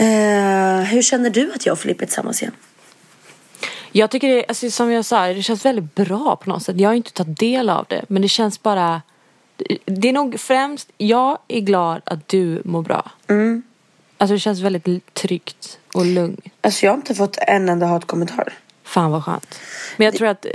[0.00, 2.54] Eh, hur känner du att jag och Filip är tillsammans igen?
[3.92, 6.80] Jag tycker det, alltså, som jag sa, det känns väldigt bra på något sätt.
[6.80, 8.04] Jag har inte tagit del av det.
[8.08, 9.02] Men det känns bara...
[9.84, 13.10] Det är nog främst, jag är glad att du mår bra.
[13.28, 13.62] Mm.
[14.18, 16.44] Alltså det känns väldigt tryggt och lugnt.
[16.60, 18.52] Alltså jag har inte fått en enda hatkommentar.
[18.84, 19.60] Fan vad skönt.
[19.96, 20.46] Men jag tror att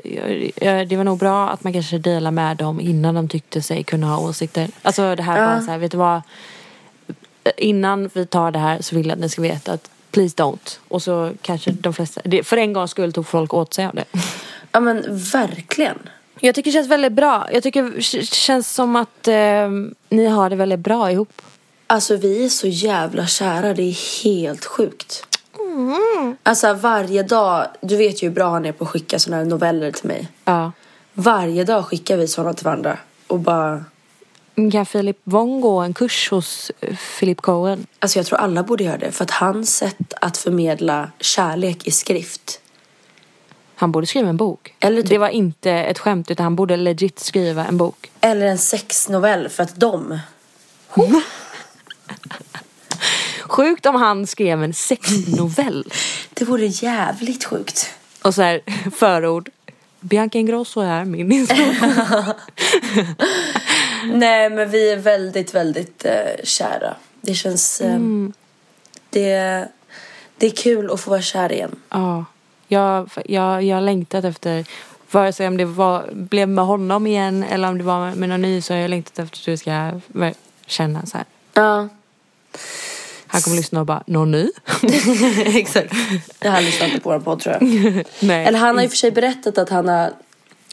[0.89, 4.07] det var nog bra att man kanske delar med dem innan de tyckte sig kunna
[4.07, 4.69] ha åsikter.
[4.81, 6.21] Alltså det här bara så här, vet du vad?
[7.57, 10.77] Innan vi tar det här så vill jag att ni ska veta att please don't.
[10.87, 14.05] Och så kanske de flesta, för en gångs skull tog folk åt sig av det.
[14.75, 15.97] Ja men verkligen.
[16.39, 17.47] Jag tycker det känns väldigt bra.
[17.53, 17.83] Jag tycker
[18.17, 19.69] det känns som att eh,
[20.09, 21.41] ni har det väldigt bra ihop.
[21.87, 25.27] Alltså vi är så jävla kära, det är helt sjukt.
[26.43, 29.45] Alltså varje dag, du vet ju hur bra han är på att skicka såna här
[29.45, 30.27] noveller till mig.
[30.45, 30.71] Ja.
[31.13, 32.97] Varje dag skickar vi såna till varandra.
[33.27, 33.85] Och bara,
[34.71, 37.87] Kan Filip Wong gå en kurs hos eh, Philip Cohen?
[37.99, 39.11] alltså jag tror alla borde göra det.
[39.11, 42.59] För att hans sätt att förmedla kärlek i skrift.
[43.75, 44.75] Han borde skriva en bok.
[44.79, 48.11] Eller typ- Det var inte ett skämt utan han borde legit skriva en bok.
[48.21, 50.19] Eller en sexnovell för att de,
[53.41, 55.85] Sjukt om han skrev en sexnovell.
[56.33, 57.89] det vore jävligt sjukt.
[58.21, 58.61] Och så här
[58.95, 59.49] förord.
[59.99, 61.93] Bianca Ingrosso är min inspiration.
[64.05, 66.95] Nej men vi är väldigt, väldigt eh, kära.
[67.21, 67.99] Det känns, eh,
[69.09, 69.67] det,
[70.37, 71.75] det är kul att få vara kär igen.
[71.89, 72.25] Ja.
[72.67, 74.65] Jag, jag, jag har längtat efter,
[75.11, 78.41] vare sig om det var, blev med honom igen eller om det var med någon
[78.41, 79.91] ny så har jag längtat efter att du ska
[80.65, 81.25] känna så här.
[81.53, 81.87] Ja,
[83.27, 84.49] Han kommer lyssna och bara, någon ny?
[85.45, 85.93] exakt.
[86.39, 87.63] Jag har lyssnat inte på vår podd tror jag.
[88.19, 88.45] Nej.
[88.45, 90.13] Eller han har ju för sig berättat att han har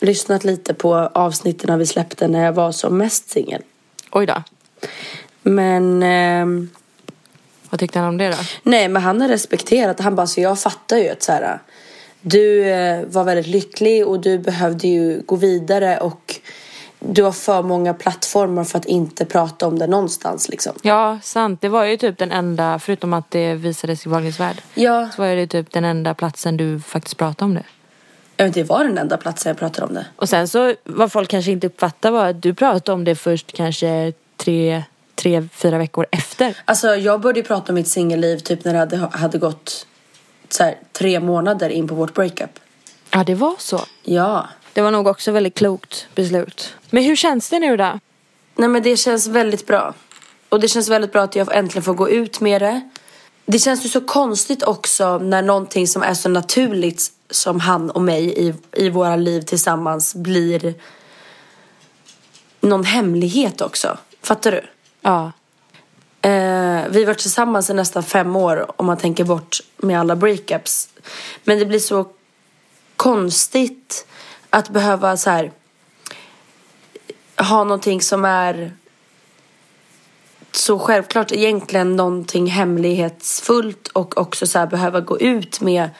[0.00, 3.62] lyssnat lite på avsnitten vi släppte när jag var som mest singel.
[4.12, 4.42] Oj då.
[5.42, 6.70] Men ehm,
[7.70, 8.36] Vad tyckte han om det då?
[8.62, 10.00] nej, men han har respekterat.
[10.00, 11.58] Han bara, så jag fattar ju att så här,
[12.20, 16.40] du eh, var väldigt lycklig och du behövde ju gå vidare och
[16.98, 20.72] du har för många plattformar för att inte prata om det någonstans liksom.
[20.82, 21.60] Ja, sant.
[21.60, 24.62] Det var ju typ den enda, förutom att det visades i Wahlgrens värld.
[24.74, 27.62] Ja, Så var det typ den enda platsen du faktiskt pratade om det.
[28.40, 30.06] Jag vet inte, det var den enda platsen jag pratade om det.
[30.16, 33.52] Och sen så, vad folk kanske inte uppfattar var att du pratade om det först
[33.52, 34.82] kanske tre,
[35.14, 36.56] tre fyra veckor efter.
[36.64, 39.86] Alltså jag började ju prata om mitt singelliv typ när det hade, hade gått
[40.48, 42.50] så här, tre månader in på vårt breakup.
[43.10, 43.80] Ja, det var så.
[44.02, 44.48] Ja.
[44.72, 46.74] Det var nog också väldigt klokt beslut.
[46.90, 47.98] Men hur känns det nu då?
[48.56, 49.94] Nej men det känns väldigt bra.
[50.48, 52.80] Och det känns väldigt bra att jag äntligen får gå ut med det.
[53.46, 58.02] Det känns ju så konstigt också när någonting som är så naturligt som han och
[58.02, 60.74] mig i, i våra liv tillsammans blir
[62.60, 63.98] någon hemlighet också.
[64.22, 64.62] Fattar du?
[65.00, 65.32] Ja.
[66.22, 70.16] Eh, vi har varit tillsammans i nästan fem år om man tänker bort med alla
[70.16, 70.88] breakups.
[71.44, 72.06] Men det blir så
[72.96, 74.06] konstigt
[74.50, 75.52] att behöva så här
[77.36, 78.72] ha någonting som är
[80.52, 85.90] så självklart egentligen någonting hemlighetsfullt och också så här behöva gå ut med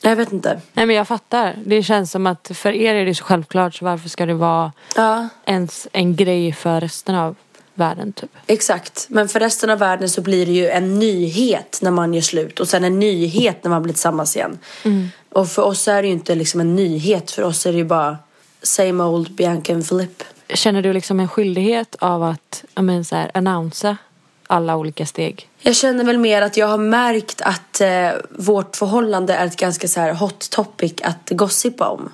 [0.00, 0.60] jag vet inte.
[0.72, 1.54] Nej men jag fattar.
[1.64, 4.72] Det känns som att för er är det så självklart så varför ska det vara
[4.96, 7.36] Ja, ens en grej för resten av
[7.74, 8.30] världen typ.
[8.46, 9.06] exakt.
[9.08, 12.60] Men för resten av världen så blir det ju en nyhet när man gör slut
[12.60, 14.58] och sen en nyhet när man blir tillsammans igen.
[15.32, 17.30] Och för oss är det ju inte liksom en nyhet.
[17.30, 18.16] För oss är det ju bara
[18.62, 20.22] same old Bianca and Philip.
[20.48, 23.96] Känner du liksom en skyldighet av att men, så här, annonsa
[24.46, 25.48] alla olika steg?
[25.58, 29.88] Jag känner väl mer att jag har märkt att eh, vårt förhållande är ett ganska
[29.88, 32.12] så här hot topic att gossipa om.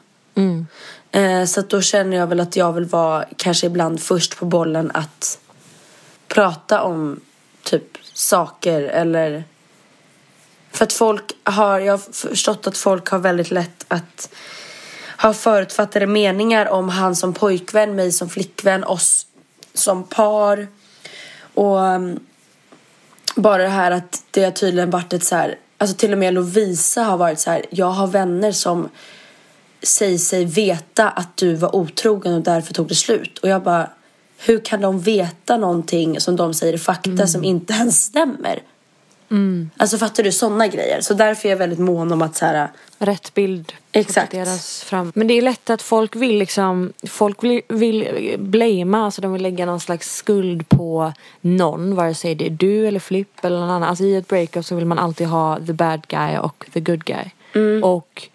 [1.10, 4.90] Eh, så då känner jag väl att jag vill vara kanske ibland först på bollen
[4.94, 5.38] att
[6.28, 7.20] prata om
[7.62, 9.44] typ saker eller
[10.70, 14.34] för att folk har, jag har förstått att folk har väldigt lätt att
[15.18, 19.26] ha förutfattade meningar om han som pojkvän, mig som flickvän, oss
[19.74, 20.68] som par.
[21.54, 22.20] Och um,
[23.36, 26.34] bara det här att det har tydligen varit ett så här, alltså till och med
[26.34, 28.88] Lovisa har varit så här, jag har vänner som
[29.82, 33.38] säger sig veta att du var otrogen och därför tog det slut.
[33.38, 33.90] Och jag bara,
[34.38, 38.62] hur kan de veta någonting som de säger är fakta som inte ens stämmer?
[39.76, 41.00] Alltså fattar du sådana grejer?
[41.00, 42.68] Så därför är jag väldigt mån om att så här,
[42.98, 44.34] Rätt bild Exakt.
[44.84, 45.12] fram.
[45.14, 49.42] Men det är lätt att folk vill liksom, folk vill, vill blamea, alltså de vill
[49.42, 53.70] lägga någon slags skuld på någon, vare sig det är du eller Flipp eller någon
[53.70, 53.88] annan.
[53.88, 57.04] Alltså i ett breakup så vill man alltid ha the bad guy och the good
[57.04, 57.24] guy.
[57.82, 58.28] Och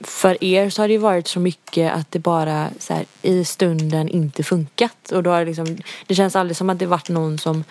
[0.00, 3.44] för er så har det ju varit så mycket att det bara så här, i
[3.44, 5.12] stunden inte funkat.
[5.12, 7.64] Och då har det liksom, det känns aldrig som att det varit någon som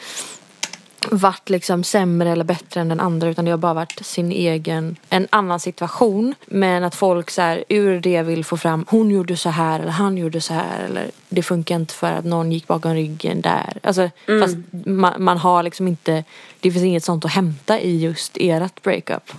[1.11, 4.95] varit liksom sämre eller bättre än den andra utan det har bara varit sin egen,
[5.09, 6.35] en annan situation.
[6.45, 9.91] Men att folk så här, ur det vill få fram hon gjorde så här eller
[9.91, 13.77] han gjorde så här eller det funkar inte för att någon gick bakom ryggen där.
[13.83, 14.09] Alltså
[14.41, 16.23] fast man, man har liksom inte,
[16.59, 19.31] det finns inget sånt att hämta i just ert breakup.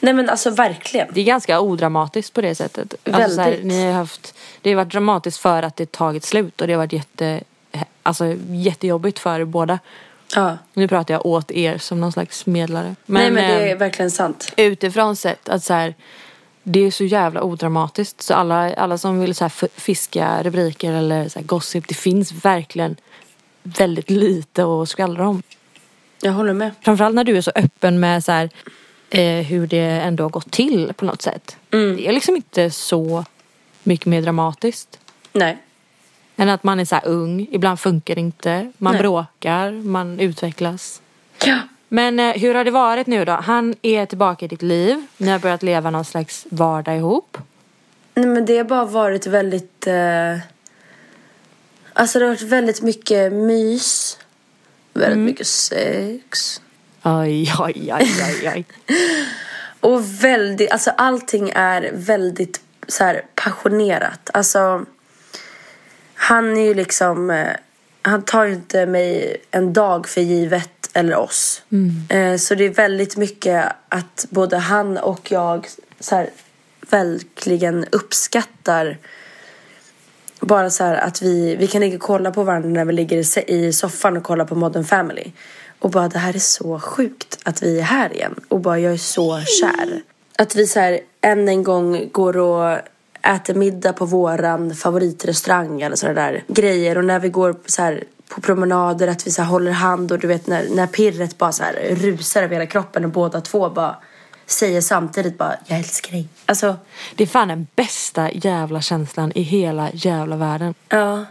[0.00, 1.08] nej men alltså verkligen.
[1.14, 2.94] Det är ganska odramatiskt på det sättet.
[3.04, 3.66] Alltså så här, Väldigt.
[3.66, 6.78] ni har haft, det har varit dramatiskt för att det tagit slut och det har
[6.78, 7.40] varit jätte,
[8.02, 9.78] alltså, jättejobbigt för er båda.
[10.34, 10.58] Ja.
[10.74, 12.94] Nu pratar jag åt er som någon slags medlare.
[13.06, 14.52] nej men det är verkligen sant.
[14.56, 15.94] utifrån sett att så här,
[16.62, 18.22] det är så jävla odramatiskt.
[18.22, 22.44] Så alla, alla som vill så här fiska rubriker eller så här gossip, det finns
[22.44, 22.96] verkligen
[23.62, 25.42] väldigt lite att skvallra om.
[26.22, 26.70] Jag håller med.
[26.80, 28.50] Framförallt när du är så öppen med så här,
[29.10, 31.56] eh, hur det ändå har gått till på något sätt.
[31.70, 33.24] Det är liksom inte så
[33.82, 34.98] mycket mer dramatiskt.
[35.32, 35.58] Nej.
[36.36, 39.02] Än att man är så ung, ibland funkar det inte, man Nej.
[39.02, 41.02] bråkar, man utvecklas.
[41.44, 41.58] Ja.
[41.88, 43.32] Men eh, hur har det varit nu då?
[43.32, 45.06] Han är tillbaka i ditt liv.
[45.16, 47.38] Ni har börjat leva någon slags vardag ihop.
[48.14, 49.86] Nej men det har bara varit väldigt...
[49.86, 50.38] Eh...
[51.92, 54.18] Alltså det har varit väldigt mycket mys.
[54.92, 56.60] Väldigt mycket sex.
[57.02, 58.64] Oj, oj, oj, oj, oj.
[59.80, 64.30] Och väldigt, alltså allting är väldigt så här passionerat.
[64.34, 64.84] Alltså
[66.22, 67.48] han är ju liksom, eh,
[68.02, 71.62] han tar ju inte mig en dag för givet eller oss.
[72.08, 75.66] Eh, så det är väldigt mycket att både han och jag
[76.00, 76.30] så här,
[76.90, 78.98] verkligen uppskattar
[80.40, 83.50] bara så här att vi, vi kan ligga och kolla på varandra när vi ligger
[83.50, 85.32] i soffan och kollar på Modern Family.
[85.78, 88.34] Och bara det här är så sjukt att vi är här igen.
[88.48, 90.02] Och bara jag är så kär.
[90.38, 92.78] Att vi så här än en gång går och
[93.22, 96.98] äter middag på våran favoritrestaurang eller sådana där grejer.
[96.98, 100.18] Och när vi går så här på promenader att vi så här håller hand och
[100.18, 103.70] du vet när, när pirret bara så här rusar över hela kroppen och båda två
[103.70, 103.96] bara
[104.46, 106.28] säger samtidigt bara jag älskar dig.
[106.46, 106.76] Alltså
[107.14, 110.74] Det är fan den bästa jävla känslan i hela jävla världen.
[110.88, 111.24] Ja.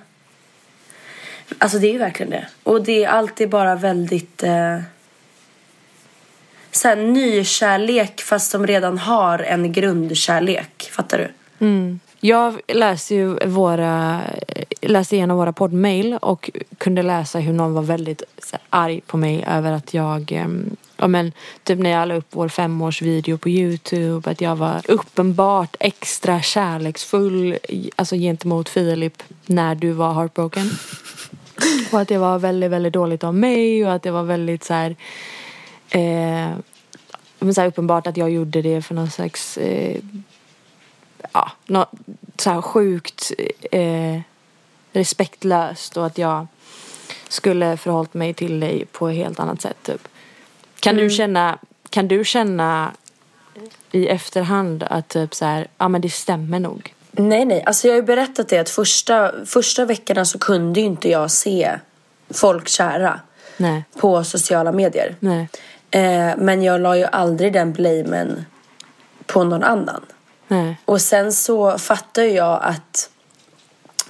[1.57, 2.47] Alltså det är ju verkligen det.
[2.63, 4.43] Och det är alltid bara väldigt...
[4.43, 4.79] Eh,
[6.71, 10.89] så här, nykärlek fast de redan har en grundkärlek.
[10.91, 11.31] Fattar du?
[11.61, 11.99] Mm.
[12.19, 14.21] Jag läste ju våra,
[14.81, 19.17] läste igenom våra poddmail och kunde läsa hur någon var väldigt så här, arg på
[19.17, 21.31] mig över att jag, ehm, ja men
[21.63, 27.57] typ när jag la upp vår femårsvideo på Youtube, att jag var uppenbart extra kärleksfull,
[27.95, 30.69] alltså gentemot Filip när du var heartbroken.
[31.91, 34.73] Och att det var väldigt, väldigt dåligt av mig och att det var väldigt så
[34.73, 34.95] här,
[35.89, 36.51] eh,
[37.39, 39.97] men så här uppenbart att jag gjorde det för någon slags, eh,
[41.31, 41.85] ja, nå,
[42.37, 43.31] så här sjukt
[43.71, 44.19] eh,
[44.93, 46.47] respektlöst och att jag
[47.27, 50.07] skulle förhållit mig till dig på ett helt annat sätt typ.
[50.79, 51.59] Kan du känna,
[51.89, 52.91] kan du känna
[53.91, 56.93] i efterhand att typ så här, ja men det stämmer nog?
[57.11, 57.63] Nej, nej.
[57.65, 61.31] Alltså jag har ju berättat det att första, första veckorna så kunde ju inte jag
[61.31, 61.79] se
[62.29, 63.19] folk kära
[63.57, 63.83] Nej.
[63.99, 65.15] på sociala medier.
[65.91, 68.45] Eh, men jag la ju aldrig den blamen
[69.25, 70.01] på någon annan.
[70.51, 70.77] Nej.
[70.85, 73.09] Och sen så fattar ju jag att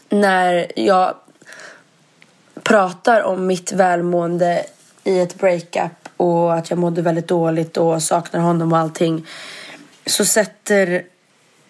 [0.10, 1.16] när jag
[2.64, 4.66] pratar om mitt välmående
[5.04, 9.28] i ett breakup och att jag mådde väldigt dåligt och saknar honom och allting
[10.06, 11.04] så sätter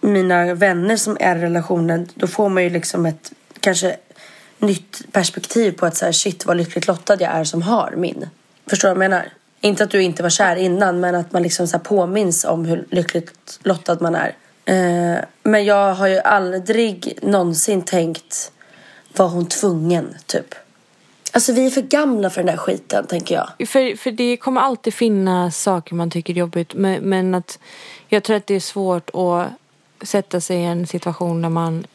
[0.01, 3.95] mina vänner som är i relationen, då får man ju liksom ett kanske
[4.57, 8.29] nytt perspektiv på att så här, shit vad lyckligt lottad jag är som har min.
[8.67, 9.33] Förstår du vad jag menar?
[9.61, 12.65] Inte att du inte var kär innan men att man liksom så här påminns om
[12.65, 14.35] hur lyckligt lottad man är.
[14.71, 18.51] Eh, men jag har ju aldrig någonsin tänkt
[19.17, 20.55] var hon tvungen typ.
[21.33, 23.67] Alltså vi är för gamla för den där skiten tänker jag.
[23.69, 27.59] För, för det kommer alltid finnas saker man tycker är jobbigt men, men att
[28.07, 29.47] jag tror att det är svårt att
[30.07, 31.87] sätta sig i en situation där man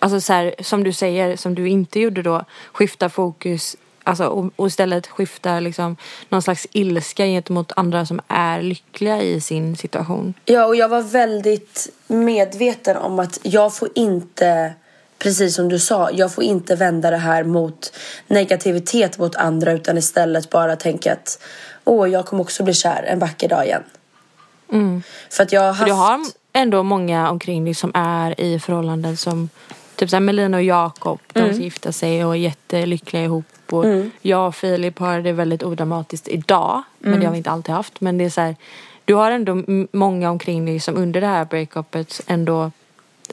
[0.00, 3.76] Alltså så här, som du säger, som du inte gjorde då, skifta fokus
[4.06, 5.96] Alltså, och, och istället skifta liksom,
[6.28, 10.34] någon slags ilska gentemot andra som är lyckliga i sin situation.
[10.44, 14.72] Ja, och jag var väldigt medveten om att jag får inte,
[15.18, 17.92] precis som du sa, jag får inte vända det här mot
[18.26, 21.42] negativitet mot andra utan istället bara tänka att
[21.84, 23.82] åh, jag kommer också bli kär en vacker dag igen.
[25.30, 25.78] För att jag har haft...
[25.80, 26.20] För du har
[26.52, 29.48] ändå många omkring dig som är i förhållanden som
[29.96, 31.54] Typ såhär Melina och Jakob, de Mm.
[31.54, 33.44] ska gifta sig och är jättelyckliga ihop.
[33.72, 33.84] Och
[34.22, 36.82] Jag och Filip har det väldigt odramatiskt idag.
[36.98, 37.20] Men Mm.
[37.20, 38.00] det har vi inte alltid haft.
[38.00, 38.56] Men det är så här,
[39.04, 39.62] du har ändå
[39.92, 42.70] många omkring dig som under det här breakupet ändå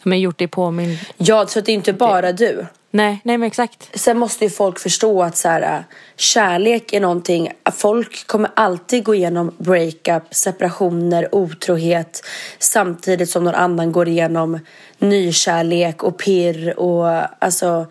[0.03, 0.97] men gjort dig påmind.
[1.17, 2.65] Ja, så att det är inte bara du.
[2.91, 3.89] Nej, nej men exakt.
[3.99, 5.83] Sen måste ju folk förstå att så här,
[6.15, 12.25] kärlek är någonting, folk kommer alltid gå igenom breakup, separationer, otrohet
[12.59, 14.59] samtidigt som någon annan går igenom
[14.97, 17.07] nykärlek och pirr och
[17.43, 17.85] alltså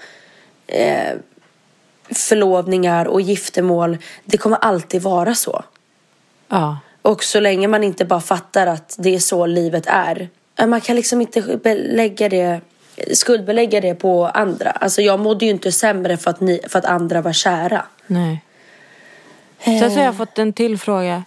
[0.67, 1.13] eh,
[2.15, 3.99] förlovningar och giftermål.
[4.25, 5.65] Det kommer alltid vara så.
[6.49, 6.79] Ja.
[7.03, 10.29] Och så länge man inte bara fattar att det är så livet är.
[10.59, 12.61] eh, Man kan liksom inte belägga det,
[13.15, 14.71] skuldbelägga det på andra.
[14.71, 17.85] Alltså jag mådde ju inte sämre för att, ni, för att andra var kära.
[18.07, 18.45] Nej.
[19.65, 21.25] Sen så har jag fått en till fråga.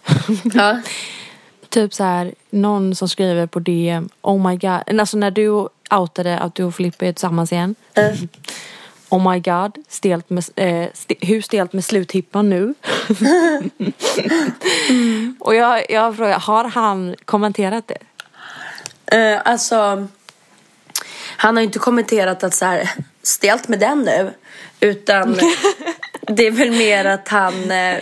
[0.54, 0.80] Ja.
[1.68, 5.00] typ så här, någon som skriver på DM, oh my god.
[5.00, 7.74] Alltså när du outade att du och Filippa är tillsammans igen.
[9.08, 12.74] Oh my god, stelt med, eh, st hur stelt med sluthippan nu?
[15.40, 17.98] Och jag, jag frågar, har han kommenterat det?
[19.16, 20.06] Eh, alltså,
[21.36, 22.90] han har ju inte kommenterat att så här,
[23.22, 24.34] stelt med den nu.
[24.80, 25.38] Utan
[26.20, 27.70] det är väl mer att han...
[27.70, 27.98] Eh,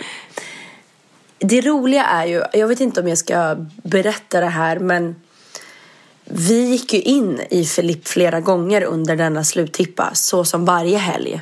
[1.37, 5.15] det roliga är ju, jag vet inte om jag ska berätta det här men
[6.25, 11.41] vi gick ju in i Filip flera gånger under denna sluttippa, så som varje helg.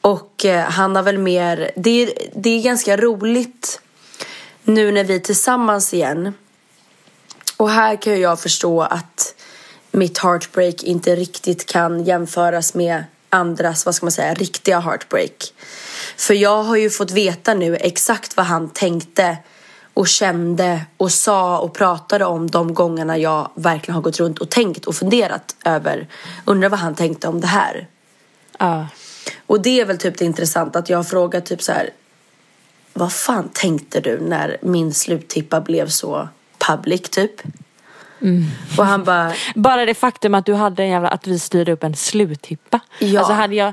[0.00, 3.80] Och eh, han har väl mer, det är, det är ganska roligt
[4.64, 6.34] nu när vi är tillsammans igen.
[7.56, 9.34] Och här kan jag förstå att
[9.90, 15.52] mitt heartbreak inte riktigt kan jämföras med andras, vad ska man säga, riktiga heartbreak.
[16.16, 19.36] För jag har ju fått veta nu exakt vad han tänkte
[19.94, 24.50] och kände och sa och pratade om de gångerna jag verkligen har gått runt och
[24.50, 26.08] tänkt och funderat över.
[26.44, 27.86] Undrar vad han tänkte om det här.
[28.58, 28.86] Ja.
[29.46, 31.90] Och det är väl typ det intressanta att jag har frågat typ så här.
[32.92, 36.28] Vad fan tänkte du när min sluttippa blev så
[36.58, 37.42] public typ?
[38.78, 41.84] Och han bara, Bara det faktum att du hade en jävla, att vi styrde upp
[41.84, 42.80] en sluthippa.
[42.98, 43.18] Ja.
[43.18, 43.72] Alltså hade jag,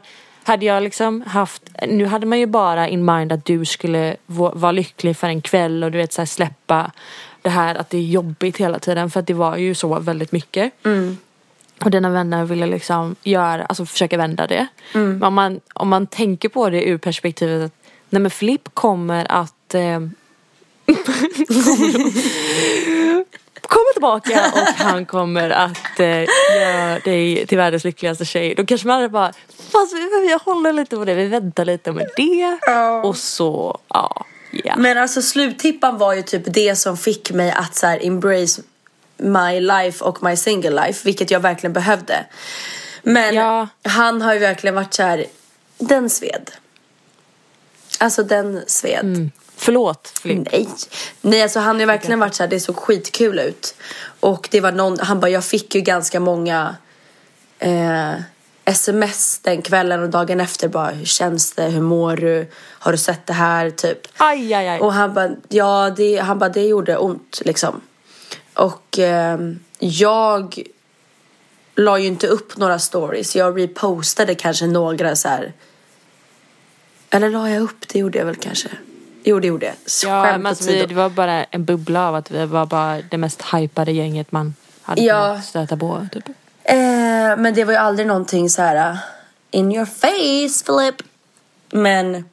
[0.49, 4.71] hade jag liksom haft, nu hade man ju bara in mind att du skulle vara
[4.71, 6.91] lycklig för en kväll och du vet så här, släppa
[7.41, 10.31] det här att det är jobbigt hela tiden för att det var ju så väldigt
[10.31, 10.73] mycket.
[11.83, 14.67] Och dina vänner ville liksom göra, alltså försöka vända det.
[14.93, 17.73] Men om man, om man tänker på det ur perspektivet att
[18.09, 19.99] nej men Flipp kommer att eh,
[23.69, 26.23] kommer tillbaka och han kommer att eh,
[26.55, 28.55] göra dig till världens lyckligaste tjej.
[28.55, 29.33] Då kanske man hade bara,
[29.71, 32.59] fast vi, vi håller lite på det, vi väntar lite med det.
[33.03, 34.25] Och så, ja.
[34.51, 34.75] ja.
[34.77, 38.61] Men alltså sluttippan var ju typ det som fick mig att så här embrace
[39.17, 42.25] my life och my single life, vilket jag verkligen behövde.
[43.03, 43.67] Men Ja.
[43.83, 45.25] han har ju verkligen varit så här
[45.77, 46.51] den sved.
[47.99, 48.99] Alltså den sved.
[49.05, 49.31] Mm.
[49.61, 50.51] Förlåt Flipp.
[50.51, 50.67] Nej.
[51.21, 53.75] Nej, alltså han har verkligen varit så här, det såg skitkul ut.
[54.19, 56.75] Och det var någon, han bara, jag fick ju ganska många
[57.59, 58.13] eh,
[58.65, 62.97] sms den kvällen och dagen efter bara, hur känns det, hur mår du, har du
[62.97, 64.07] sett det här, typ.
[64.17, 64.79] Aj, aj, aj.
[64.79, 67.81] Och han bara, ja, det, han bara, det gjorde ont liksom.
[68.53, 69.39] Och eh,
[69.79, 70.63] jag
[71.75, 73.35] la ju inte upp några stories.
[73.35, 75.53] Jag repostade kanske några så här.
[77.09, 77.87] Eller la jag upp?
[77.87, 78.69] Det gjorde jag väl kanske.
[79.23, 79.75] Jo, det gjorde jag.
[80.05, 83.17] Ja, men alltså, vi, det var bara en bubbla av att vi var bara det
[83.17, 85.23] mest hypade gänget man hade Ja.
[85.27, 86.07] kunnat stöta på.
[86.11, 86.27] Typ.
[86.63, 86.75] Eh,
[87.37, 88.91] men det var ju aldrig någonting så här.
[88.91, 88.97] uh,
[89.51, 90.95] In your face, Philip.
[91.71, 92.25] Men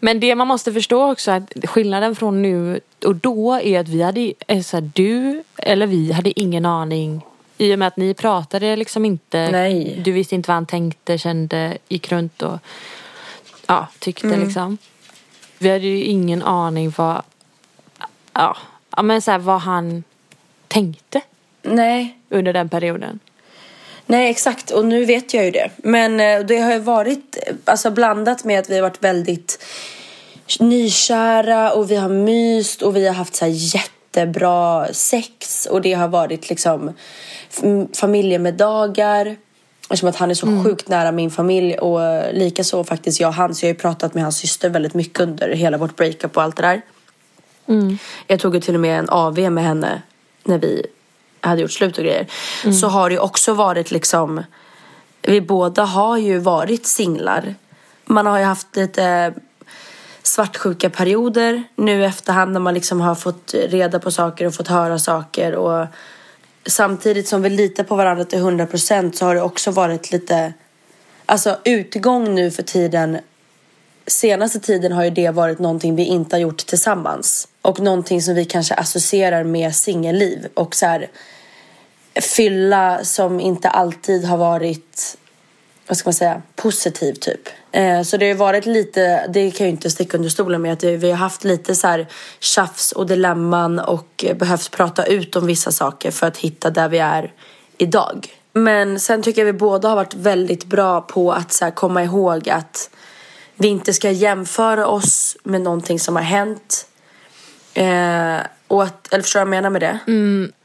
[0.00, 4.02] Men det man måste förstå också att skillnaden från nu och då är att vi
[4.02, 7.22] hade, eh, så här, du eller vi hade ingen aning
[7.58, 9.48] i och med att ni pratade liksom inte.
[9.50, 10.00] Nej.
[10.04, 12.58] Du visste inte vad han tänkte, kände, gick runt och
[13.66, 14.40] ja, tyckte Mm.
[14.44, 14.78] liksom.
[15.58, 17.22] Vi hade ju ingen aning vad,
[18.32, 18.56] ja,
[19.02, 20.04] men så här, vad han
[20.68, 21.20] tänkte
[21.62, 22.18] nej.
[22.30, 23.20] under den perioden.
[24.06, 24.70] Nej, exakt.
[24.70, 25.70] Och nu vet jag ju det.
[25.76, 29.64] Men eh, det har ju varit eh, alltså, blandat med att vi har varit väldigt
[30.60, 35.92] nykära och vi har myst och vi har haft så här jättebra sex och det
[35.92, 36.92] har varit liksom
[37.94, 39.36] familjemiddagar.
[39.88, 42.00] Eftersom att han är så sjukt nära min familj och
[42.34, 43.54] likaså faktiskt jag och han.
[43.54, 46.42] Så jag har ju pratat med hans syster väldigt mycket under hela vårt breakup och
[46.42, 46.82] allt det där.
[48.26, 50.02] Jag tog ju till och med en AV med henne
[50.44, 50.86] när vi
[51.40, 52.26] hade gjort slut och grejer.
[52.80, 54.42] Så har det ju också varit liksom,
[55.22, 57.54] vi båda har ju varit singlar.
[58.04, 59.34] Man har ju haft lite
[60.22, 64.98] svartsjuka perioder nu efterhand när man liksom har fått reda på saker och fått höra
[64.98, 65.54] saker.
[65.54, 65.86] Och
[66.66, 70.52] samtidigt som vi litar på varandra till 100% så har det också varit lite,
[71.26, 73.18] alltså utgång nu för tiden
[74.06, 77.48] senaste tiden har ju det varit någonting vi inte har gjort tillsammans.
[77.62, 80.48] Och någonting som vi kanske associerar med singelliv.
[80.54, 81.10] Och så här,
[82.36, 85.16] fylla som inte alltid har varit,
[85.86, 87.48] vad ska man säga, positiv typ.
[87.76, 90.72] Eh, så det har varit lite, det kan jag ju inte sticka under stolen med,
[90.72, 92.06] att vi har haft lite så här
[92.40, 96.88] tjafs och dilemman och eh, behövt prata ut om vissa saker för att hitta där
[96.88, 97.32] vi är
[97.78, 98.26] idag.
[98.52, 102.48] Men sen tycker jag vi båda har varit väldigt bra på att så komma ihåg
[102.48, 102.90] att
[103.54, 106.86] vi inte ska jämföra oss med någonting som har hänt.
[107.74, 108.36] Eh,
[108.68, 109.98] och att, eller förstår du vad jag menar med det?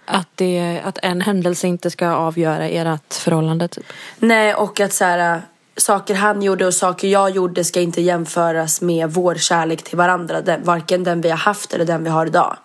[0.06, 3.86] Att, det, att en händelse inte ska avgöra ert förhållande typ.
[4.20, 5.42] Nej, och att så här,
[5.78, 10.42] saker han gjorde och saker jag gjorde ska inte jämföras med vår kärlek till varandra.
[10.42, 12.58] Den, varken den vi har haft eller den vi har idag.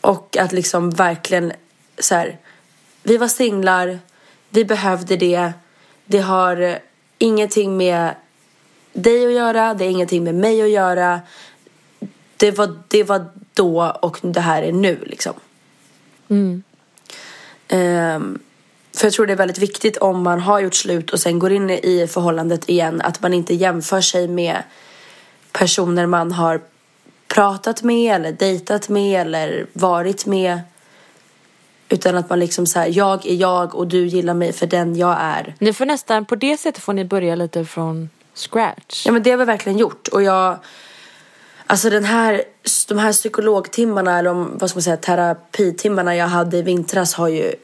[0.00, 1.52] Och att liksom verkligen
[1.98, 2.38] så här,
[3.02, 3.98] vi var singlar,
[4.48, 5.52] vi behövde det.
[6.04, 6.78] Det har
[7.18, 8.14] ingenting med
[8.92, 11.20] dig att göra, det har ingenting med mig att göra.
[12.36, 15.34] Det var, det var då och det här är nu liksom.
[17.68, 18.38] Ehm,
[19.00, 21.52] för jag tror det är väldigt viktigt om man har gjort slut och sen går
[21.52, 24.62] in i förhållandet igen att man inte jämför sig med
[25.52, 26.60] personer man har
[27.28, 30.60] pratat med eller dejtat med eller varit med.
[31.88, 35.16] Utan att man liksom säger jag är jag och du gillar mig för den jag
[35.20, 35.54] är.
[35.58, 39.06] Ni får nästan, på det sättet får ni börja lite från scratch.
[39.06, 40.58] Ja men det har vi verkligen gjort och jag
[41.66, 42.42] Alltså den här,
[42.88, 47.28] de här psykologtimmarna eller om, vad ska man säga, terapitimmarna jag hade i vintras har
[47.28, 47.54] ju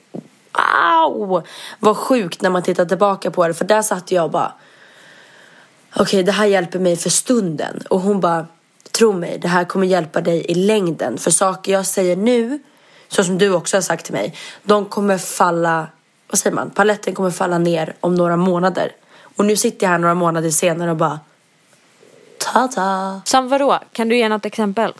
[0.84, 1.42] Au!
[1.78, 4.52] Vad sjukt när man tittar tillbaka på det för där satt jag och bara
[5.96, 8.46] Okej det här hjälper mig för stunden och hon bara
[8.92, 12.58] Tro mig, det här kommer hjälpa dig i längden för saker jag säger nu
[13.08, 15.86] så som du också har sagt till mig de kommer falla,
[16.30, 18.92] vad säger man, paletten kommer falla ner om några månader
[19.36, 21.20] och nu sitter jag här några månader senare och bara
[22.38, 23.20] Ta-ta.
[23.24, 23.78] Som vadå?
[23.92, 24.94] Kan du ge något exempel?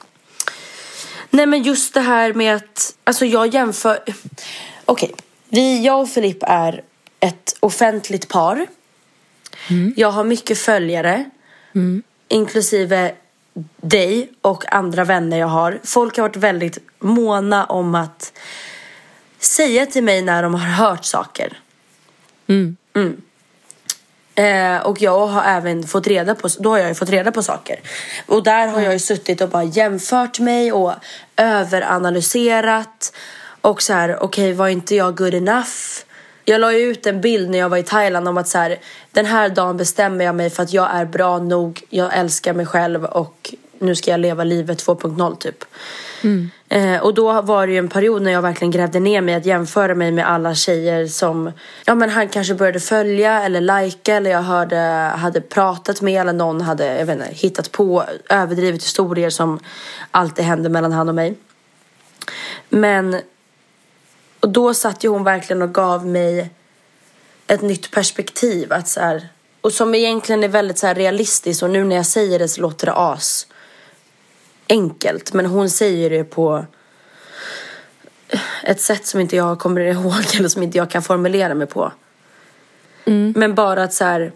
[1.31, 3.99] Nej men just det här med att, alltså jag jämför,
[4.85, 5.15] okej,
[5.57, 6.83] vi, jag och Filip är
[7.21, 8.67] ett offentligt par.
[9.97, 11.25] Jag har mycket följare,
[12.29, 13.15] inklusive
[13.77, 15.81] dig och andra vänner jag har.
[15.85, 18.33] Folk har varit väldigt måna om att
[19.39, 21.59] säga till mig när de har hört saker.
[22.95, 23.23] Mm.
[24.35, 27.43] Eh, och jag har även fått reda på, då har jag ju fått reda på
[27.43, 27.81] saker.
[28.27, 30.93] Och där har jag ju suttit och bara jämfört mig och
[31.37, 33.13] överanalyserat.
[33.61, 36.05] Och så här, okej var inte jag good enough?
[36.45, 38.79] Jag la ju ut en bild när jag var i Thailand om att så här,
[39.13, 42.67] den här dagen bestämmer jag mig för att jag är bra nog, jag älskar mig
[42.67, 45.65] själv och nu ska jag leva livet 2.0 typ.
[46.69, 49.47] Eh, och då var det ju en period när jag verkligen grävde ner mig att
[49.47, 51.53] jämföra mig med alla tjejer som
[51.85, 54.77] ja, men han kanske började följa eller lajka eller jag hörde,
[55.17, 59.59] hade pratat med eller någon hade jag vet inte, hittat på överdrivet historier som
[60.11, 61.35] alltid hände mellan han och mig.
[62.69, 63.17] Men
[64.47, 66.51] och då satt ju hon verkligen och gav mig
[67.47, 68.73] ett nytt perspektiv.
[68.73, 69.29] Att så här,
[69.61, 72.61] och som egentligen är väldigt så här realistiskt och nu när jag säger det så
[72.61, 73.47] låter det as
[74.69, 75.33] enkelt.
[75.33, 76.65] Men hon säger det på
[78.63, 81.93] ett sätt som inte jag kommer ihåg eller som inte jag kan formulera mig på.
[83.35, 84.33] Men bara att så här,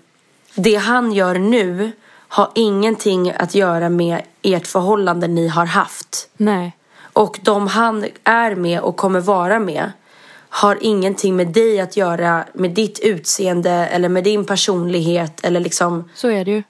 [0.55, 6.29] det han gör nu har ingenting att göra med ert förhållande ni har haft.
[6.37, 6.77] Nej.
[7.13, 9.93] Och de han är med och kommer vara med
[10.53, 16.11] har ingenting med dig att göra, med ditt utseende eller med din personlighet eller liksom
[16.15, 16.63] Så är det ju.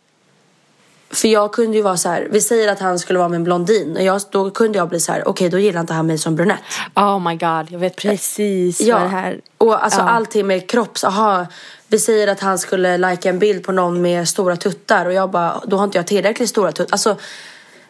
[1.10, 3.44] för jag kunde ju vara så här, vi säger att han skulle vara med en
[3.44, 6.18] blondin och jag, då kunde jag bli så här, okej då gillar inte han mig
[6.18, 6.60] som brunett.
[6.94, 9.40] Oh my god, jag vet precis vad det här...
[9.58, 10.08] och alltså Ja.
[10.08, 11.46] allting med kropps, aha,
[11.88, 15.30] vi säger att han skulle lajka en bild på någon med stora tuttar och jag
[15.30, 16.92] bara, då har inte jag tillräckligt stora tuttar.
[16.92, 17.16] Alltså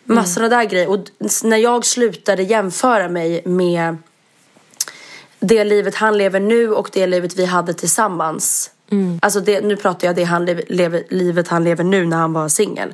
[0.05, 0.89] massor av där grejer.
[0.91, 0.99] Och
[1.43, 3.97] när jag slutade jämföra mig med
[5.41, 8.71] det livet han lever nu och det livet vi hade tillsammans.
[9.23, 12.49] Alltså det, nu pratar jag det han lever, livet han lever nu när han var
[12.49, 12.93] singel.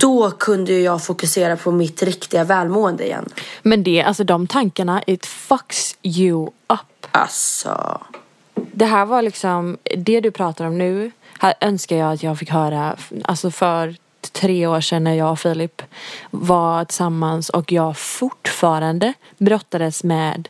[0.00, 3.28] Då kunde ju jag fokusera på mitt riktiga välmående igen.
[3.62, 7.06] Men det, alltså de tankarna, it fucks you up.
[7.10, 8.00] Alltså.
[8.54, 11.10] Det här var liksom, det du pratar om nu,
[11.40, 13.96] här önskar jag att jag fick höra, alltså för
[14.32, 15.82] tre år sedan när jag och Filip
[16.30, 20.48] var tillsammans och jag fortfarande brottades med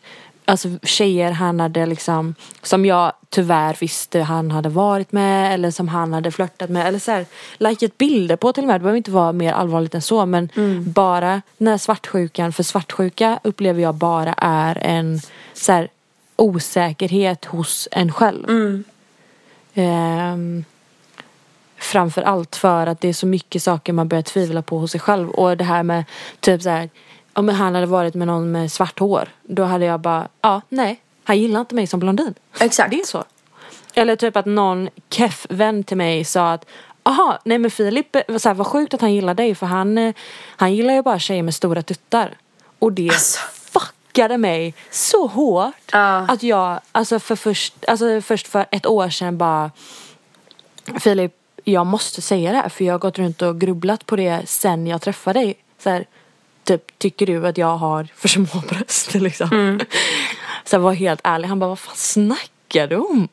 [0.48, 5.88] Alltså tjejer han hade liksom Som jag tyvärr visste han hade varit med Eller som
[5.88, 7.26] han hade flörtat med Eller så här,
[7.58, 8.80] likat bilder på till och med.
[8.80, 10.48] Det behöver inte vara mer allvarligt än så Men
[10.86, 12.52] bara den här svartsjukan.
[12.52, 15.20] För svartsjuka upplever jag bara är en
[15.54, 15.88] så här,
[16.36, 18.44] osäkerhet hos en själv.
[19.74, 20.64] Ehm,
[21.76, 25.00] framför allt för att det är så mycket saker man börjar tvivla på hos sig
[25.00, 25.30] själv.
[25.30, 26.04] Och det här med
[26.40, 26.88] typ så här,
[27.38, 29.28] om han hade varit med någon med svart hår.
[29.42, 32.34] Då hade jag bara, ja, nej, han gillar inte mig som blondin.
[32.60, 32.90] Exakt.
[32.90, 33.24] Det är så.
[33.94, 36.64] Eller typ att någon keff vän till mig sa att
[37.02, 39.98] Aha, nej men Filip, eh, så här, vad sjukt att han gillar dig för han,
[39.98, 40.14] eh,
[40.56, 42.36] han gillar ju bara tjejer med stora tuttar.
[42.78, 43.40] Och det Alltså.
[43.70, 46.16] fuckade mig så hårt Ja.
[46.28, 49.70] att jag, alltså för först, alltså först för ett år sedan bara
[51.00, 51.32] Filip,
[51.64, 54.86] jag måste säga det här för jag har gått runt och grubblat på det sen
[54.86, 55.54] jag träffade dig.
[55.78, 56.06] Så här,
[56.68, 59.80] typ, tycker du att jag har för små bröst liksom?
[60.64, 63.28] Så jag var helt ärlig, han bara, vad fan snackar du om?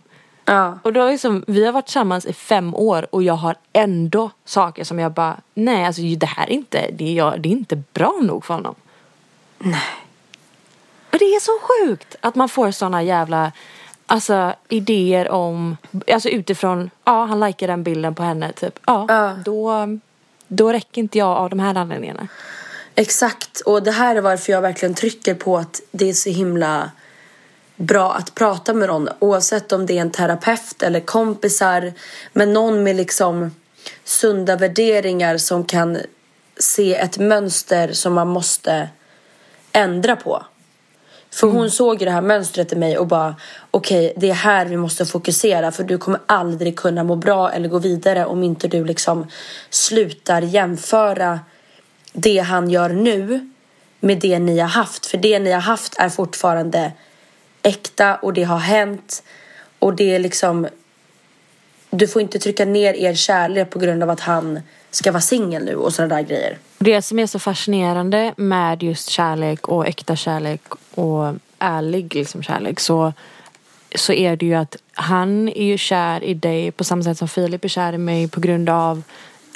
[0.46, 0.80] Ja.
[0.84, 4.84] Och då liksom, vi har varit tillsammans i fem år och jag har ändå saker
[4.84, 7.76] som jag bara, nej alltså det här är inte, det är, jag, det är inte
[7.94, 8.76] bra nog för honom.
[9.60, 9.82] Nej.
[11.12, 13.52] Och det är så sjukt att man får såna jävla
[14.08, 15.78] Alltså idéer om,
[16.14, 19.36] alltså utifrån, ja han likar den bilden på henne typ, ja, Ja.
[19.46, 19.88] då,
[20.48, 22.28] då räcker inte jag av de här anledningarna.
[22.96, 26.92] Exakt, och det här är varför jag verkligen trycker på att det är så himla
[27.76, 31.94] bra att prata med någon oavsett om det är en terapeut eller kompisar
[32.34, 33.56] men någon med liksom
[34.04, 35.98] sunda värderingar som kan
[36.60, 38.90] se ett mönster som man måste
[39.72, 40.46] ändra på.
[41.30, 43.36] För hon såg ju det här mönstret i mig och bara
[43.72, 47.70] okej, det är här vi måste fokusera för du kommer aldrig kunna må bra eller
[47.70, 49.28] gå vidare om inte du liksom
[49.70, 51.40] slutar jämföra
[52.16, 53.50] det han gör nu
[54.00, 55.06] med det ni har haft.
[55.06, 56.92] För det ni har haft är fortfarande
[57.64, 59.24] äkta och det har hänt
[59.80, 60.68] och det är liksom
[61.90, 64.60] du får inte trycka ner er kärlek på grund av att han
[64.92, 66.58] ska vara singel nu och sådana där grejer.
[66.78, 70.62] Det som är så fascinerande med just kärlek och äkta kärlek
[70.92, 73.14] och ärlig liksom kärlek så,
[73.96, 77.28] så är det ju att han är ju kär i dig på samma sätt som
[77.28, 79.04] Filip är kär i mig på grund av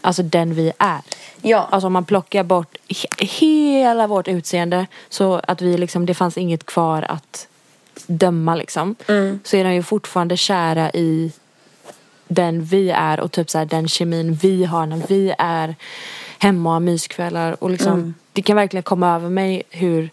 [0.02, 1.02] alltså den vi är.
[1.42, 1.68] Ja.
[1.72, 6.38] Alltså om man plockar bort he- hela vårt utseende så att vi liksom, det fanns
[6.38, 7.48] inget kvar att
[8.08, 8.96] döma liksom.
[9.44, 11.32] Så är de ju fortfarande kära i
[12.28, 15.76] den vi är och typ så här, den kemin vi har när vi är
[16.40, 20.10] hemma och har myskvällar och liksom det kan verkligen komma över mig hur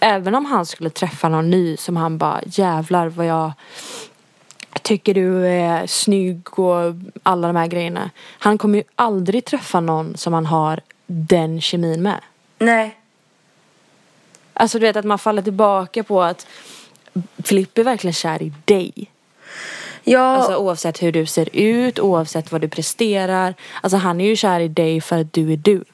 [0.00, 3.52] även om han skulle träffa någon ny som han bara jävlar vad jag
[4.82, 8.10] tycker du är snygg och alla de här grejerna.
[8.38, 12.20] Han kommer ju aldrig träffa någon som han har den kemin med.
[12.58, 12.96] Nej.
[14.54, 16.46] Alltså du vet att man faller tillbaka på att
[17.44, 19.10] Filip är verkligen kär i dig.
[20.04, 23.54] Ja, Alltså oavsett hur du ser ut, oavsett vad du presterar.
[23.80, 25.84] Alltså han är ju kär i dig för att du är du.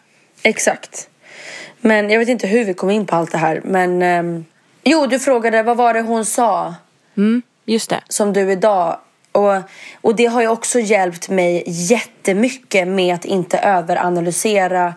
[0.42, 1.08] exakt.
[1.80, 3.60] Men jag vet inte hur vi kom in på allt det här.
[3.64, 4.44] Men ehm,
[4.84, 6.74] jo, du frågade vad var det hon sa
[7.68, 8.00] Just det.
[8.08, 8.98] som du idag
[9.32, 9.54] och,
[10.00, 14.94] och det har ju också hjälpt mig jättemycket med att inte överanalysera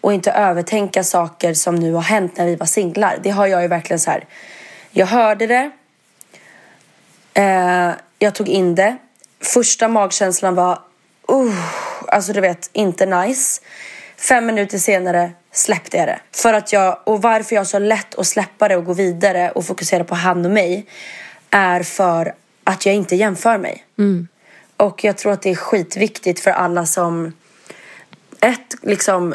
[0.00, 3.18] och inte övertänka saker som nu har hänt när vi var singlar.
[3.22, 4.24] Det har jag ju verkligen så här.
[4.90, 5.70] Jag hörde det.
[7.34, 8.96] Eh, jag tog in det.
[9.42, 10.78] Första magkänslan var,
[11.32, 11.54] uh,
[12.08, 13.62] alltså du vet, inte nice.
[14.16, 16.20] Fem minuter senare släppte jag det.
[16.32, 19.50] För att jag, och varför jag har så lätt att släppa det och gå vidare
[19.50, 20.86] och fokusera på han och mig
[21.50, 22.34] är för
[22.64, 23.84] att jag inte jämför mig.
[24.76, 27.32] Och jag tror att det är skitviktigt för alla som
[28.40, 29.34] ett, liksom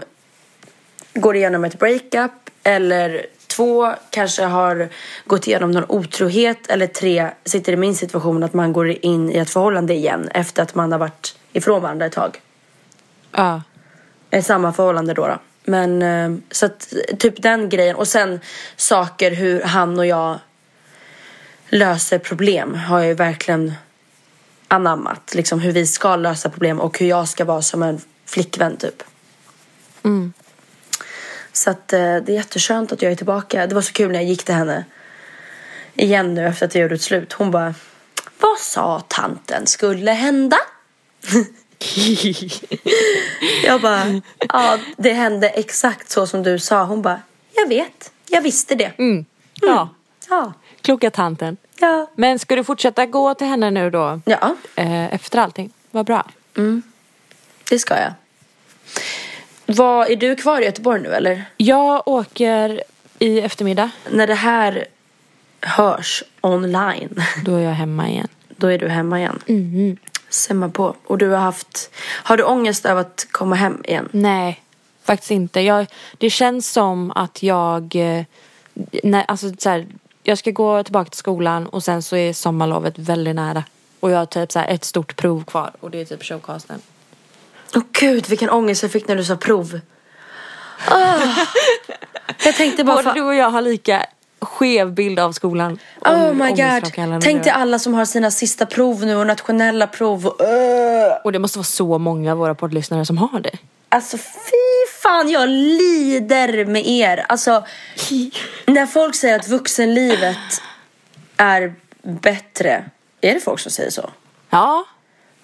[1.14, 2.32] går igenom ett breakup
[2.64, 4.90] eller två, kanske har
[5.26, 9.38] gått igenom någon otrohet eller tre, sitter i min situation att man går in i
[9.38, 12.42] ett förhållande igen efter att man har varit ifrån varandra ett tag.
[13.32, 13.62] Ja.
[14.32, 15.28] I samma förhållande då.
[15.28, 15.40] då.
[15.64, 18.40] Men eh, så att typ den grejen och sen
[18.76, 20.40] saker hur han och jag
[21.70, 23.74] löser problem har jag ju verkligen
[24.68, 25.34] anammat.
[25.36, 29.04] Liksom hur vi ska lösa problem och hur jag ska vara som en flickvän typ.
[31.54, 33.68] Så att eh, det är jätteskönt att jag är tillbaka.
[33.68, 34.86] Det var så kul när jag gick till henne
[35.94, 37.34] igen nu efter att jag gjorde ett slut.
[37.34, 37.74] Hon bara,
[38.40, 40.58] vad sa tanten skulle hända?
[43.66, 46.84] jag bara, ja det hände exakt så som du sa.
[46.84, 47.22] Hon bara,
[47.54, 48.92] jag vet, jag visste det.
[49.62, 49.90] ja.
[50.30, 50.54] Ja,
[50.86, 51.58] Kloka tanten.
[51.80, 54.22] ja, Men ska du fortsätta gå till henne nu då?
[54.26, 55.72] ja, Eh, efter allting?
[55.92, 56.26] Vad bra.
[57.70, 58.14] det ska jag.
[59.66, 61.44] Vad, är du kvar i Göteborg nu eller?
[61.58, 62.84] Jag åker
[63.20, 63.90] i eftermiddag.
[64.12, 64.86] När det här
[65.62, 68.28] hörs online, Då är jag hemma igen.
[68.58, 69.40] då är du hemma igen.
[70.30, 70.96] Semma på.
[71.06, 71.90] Och du har haft,
[72.24, 74.10] har du ångest över att komma hem igen?
[74.12, 74.62] Nej,
[75.04, 75.62] faktiskt inte.
[75.62, 75.86] Jag,
[76.18, 77.96] det känns som att jag...
[77.96, 78.24] eh,
[79.04, 79.86] Nej, alltså så här,
[80.28, 83.64] jag ska gå tillbaka till skolan och sen så är sommarlovet väldigt nära.
[84.00, 86.82] Och jag har typ så ett stort prov kvar och det är typ showcasten.
[87.76, 89.80] Åh gud, vilken ångest jag fick när du sa prov.
[90.88, 91.20] Ah.
[92.46, 92.96] Jag tänkte bara...
[92.96, 94.06] Både du och jag har lika
[94.46, 95.80] skev bild av skolan.
[96.06, 97.22] oh Om- my god.
[97.22, 100.28] Tänk dig alla som har sina sista prov nu och nationella prov.
[100.28, 101.14] Och, öh.
[101.24, 103.58] Och det måste vara så många av våra poddlyssnare som har det.
[103.90, 107.26] Alltså fy fan, jag lider med er.
[107.30, 107.64] Alltså,
[108.66, 110.62] när folk säger att vuxenlivet
[111.38, 111.74] är
[112.04, 112.86] bättre.
[113.22, 114.10] Är det folk som säger så?
[114.50, 114.86] Ja.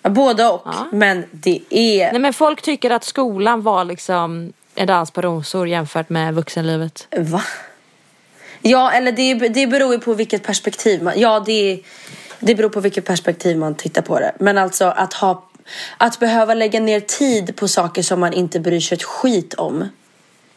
[0.01, 0.61] Ja, Både och.
[0.65, 0.87] Ja.
[0.91, 2.11] Men det är...
[2.11, 7.07] Nej men folk tycker att skolan var liksom en dans på rosor jämfört med vuxenlivet.
[7.17, 7.41] Va?
[8.61, 11.19] Ja, eller det, det beror ju på vilket perspektiv man...
[11.19, 11.81] Ja, det,
[12.39, 14.31] det beror på vilket perspektiv man tittar på det.
[14.39, 15.47] Men alltså att ha...
[15.97, 19.89] Att behöva lägga ner tid på saker som man inte bryr sig ett skit om.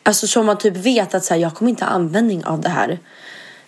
[0.02, 2.68] Alltså som man typ vet att så här, jag kommer inte ha användning av det
[2.68, 2.98] här.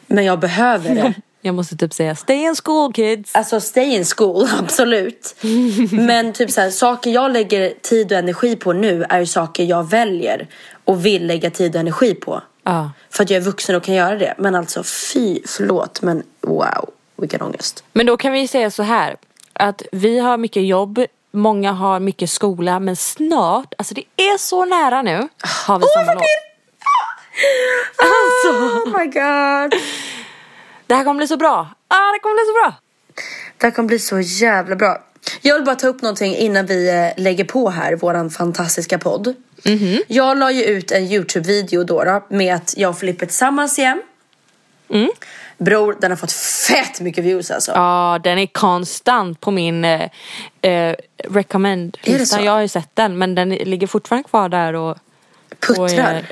[0.07, 1.15] Men jag behöver det.
[1.41, 3.35] Jag måste typ säga stay in school kids.
[3.35, 5.37] Alltså stay in school, absolut.
[5.91, 9.65] Men typ så här, saker jag lägger tid och energi på nu är ju saker
[9.65, 10.49] jag väljer
[10.85, 12.43] och vill lägga tid och energi på.
[12.67, 12.91] Ja.
[13.11, 14.35] För att jag är vuxen och kan göra det.
[14.39, 17.85] Men alltså fy, förlåt, men wow, vilken ångest.
[17.93, 19.17] Men då kan vi säga så här.
[19.53, 21.05] Att vi har mycket jobb.
[21.31, 22.81] Många har mycket skola.
[22.81, 25.29] Men snart, alltså det är så nära nu.
[25.67, 26.23] Har vi sommarlov.
[27.97, 29.81] Alltså, oh my god.
[30.87, 31.69] Det här kommer bli så bra.
[31.89, 32.75] Ah, det kommer bli så bra.
[33.59, 35.03] Det här kommer bli så jävla bra.
[35.41, 39.35] Jag vill bara ta upp någonting innan vi eh, lägger på här våran fantastiska podd.
[40.07, 43.79] Jag la ju ut en Youtube-video då, då med att jag och Filippa är tillsammans
[43.79, 44.03] igen.
[45.59, 47.73] Bror, den har fått fett mycket views alltså.
[47.73, 50.09] Ja, den är konstant på min eh,
[50.63, 52.43] eh, recommend-lista.
[52.43, 54.91] Jag har ju sett den men den ligger fortfarande kvar där och...
[54.91, 54.97] och
[55.61, 56.27] Puttrar.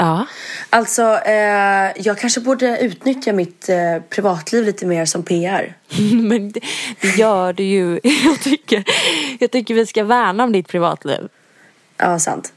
[0.00, 0.26] Ja.
[0.70, 5.74] Alltså, eh, jag kanske borde utnyttja mitt eh, privatliv lite mer som PR.
[6.28, 6.60] men det,
[7.00, 8.00] det gör du ju.
[8.24, 8.84] Jag tycker,
[9.38, 11.28] jag tycker vi ska värna om ditt privatliv.
[11.96, 12.52] Ja, sant.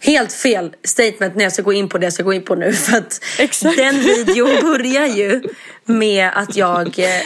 [0.00, 2.54] Helt fel statement när jag ska gå in på det jag ska gå in på
[2.54, 2.72] nu.
[2.90, 3.76] För att Exakt.
[3.76, 5.42] den videon börjar ju
[5.84, 7.22] med att jag eh,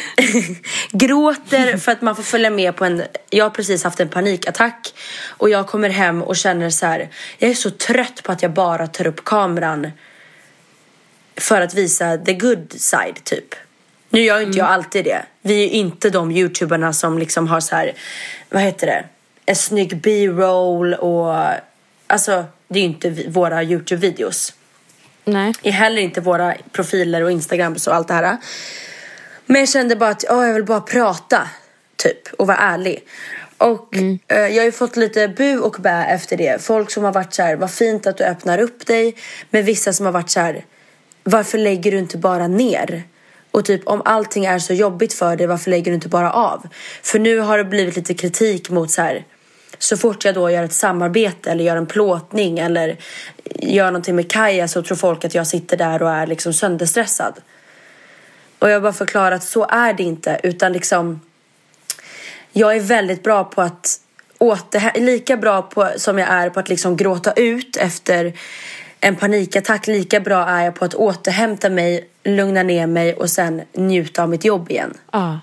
[0.92, 3.02] gråter för att man får följa med på en...
[3.30, 4.94] Jag har precis haft en panikattack.
[5.26, 7.08] Och jag kommer hem och känner så här.
[7.38, 9.90] Jag är så trött på att jag bara tar upp kameran
[11.36, 13.54] för att visa the good side typ.
[14.08, 15.22] Nu gör inte jag alltid det.
[15.42, 17.92] Vi är inte de youtuberna som liksom har så här,
[18.50, 19.04] vad heter det,
[19.46, 21.36] en snygg b-roll och
[22.14, 24.52] alltså det är ju inte våra youtube-videos.
[25.24, 25.52] Nej.
[25.62, 28.36] Är heller inte våra profiler och instagrams och allt det här.
[29.46, 31.48] Men jag kände bara att åh, jag vill bara prata
[31.96, 33.06] typ och vara ärlig.
[33.58, 36.62] Och eh, jag har ju fått lite bu och bä efter det.
[36.62, 39.16] Folk som har varit så här, vad fint att du öppnar upp dig.
[39.50, 40.64] Men vissa som har varit så här,
[41.22, 43.02] varför lägger du inte bara ner?
[43.50, 46.68] Och typ om allting är så jobbigt för dig, varför lägger du inte bara av?
[47.02, 49.24] För nu har det blivit lite kritik mot så här,
[49.78, 52.96] så fort jag då gör ett samarbete eller gör en plåtning eller
[53.44, 57.34] gör någonting med Kaja så tror folk att jag sitter där och är liksom sönderstressad.
[58.58, 61.20] Och jag har bara förklarat att så är det inte utan liksom
[62.52, 64.00] jag är väldigt bra på att
[64.38, 65.00] återhämta...
[65.00, 68.32] lika bra på, som jag är på att liksom gråta ut efter
[69.00, 73.62] en panikattack lika bra är jag på att återhämta mig, lugna ner mig och sen
[73.72, 74.94] njuta av mitt jobb igen.
[75.12, 75.40] Ja.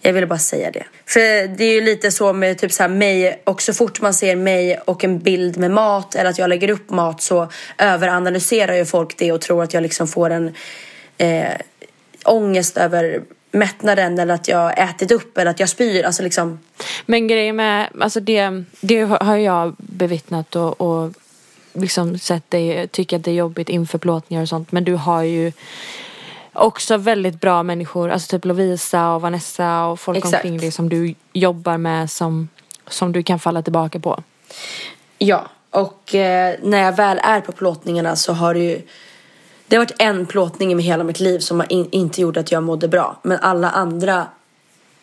[0.00, 0.84] Jag ville bara säga det.
[1.06, 4.14] För det är ju lite så med typ så här mig och så fort man
[4.14, 8.74] ser mig och en bild med mat eller att jag lägger upp mat så överanalyserar
[8.74, 10.54] ju folk det och tror att jag liksom får en
[11.18, 11.52] eh,
[12.24, 16.04] ångest över mättnaden eller att jag ätit upp eller att jag spyr.
[16.04, 16.58] Alltså liksom.
[17.06, 21.12] Men grejen med, alltså det, det har jag bevittnat och, och
[21.72, 24.72] liksom sett dig tycka att det är jobbigt inför plåtningar och sånt.
[24.72, 25.52] Men du har ju
[26.58, 30.34] också väldigt bra människor, alltså typ Lovisa och Vanessa och folk Exakt.
[30.34, 32.48] omkring dig som du jobbar med som,
[32.86, 34.22] som du kan falla tillbaka på.
[35.18, 38.82] Ja, och eh, när jag väl är på plåtningarna så har det ju
[39.68, 42.52] det har varit en plåtning i hela mitt liv som har in, inte gjort att
[42.52, 43.20] jag mådde bra.
[43.22, 44.26] Men alla andra,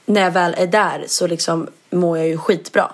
[0.06, 2.92] när jag väl är där så liksom mår jag ju skitbra.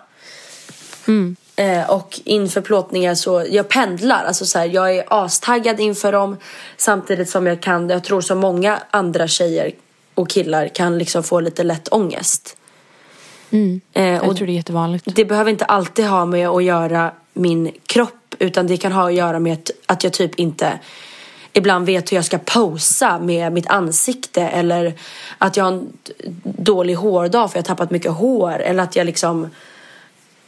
[1.56, 4.24] Eh, och inför plåtningar så, jag pendlar.
[4.26, 6.38] Alltså så här, jag är astaggad inför dem
[6.78, 9.72] samtidigt som jag kan, jag tror som många andra tjejer
[10.16, 12.58] och killar kan liksom få lite lätt ångest.
[13.93, 15.06] Eh, Jag tror det är jättevanligt.
[15.16, 19.14] det behöver inte alltid ha med att göra min kropp utan det kan ha att
[19.14, 20.80] göra med att, jag typ inte
[21.54, 24.93] ibland vet hur jag ska posa med mitt ansikte eller
[25.38, 25.93] att jag har en
[26.43, 29.49] dålig hårdag för jag har tappat mycket hår eller att jag liksom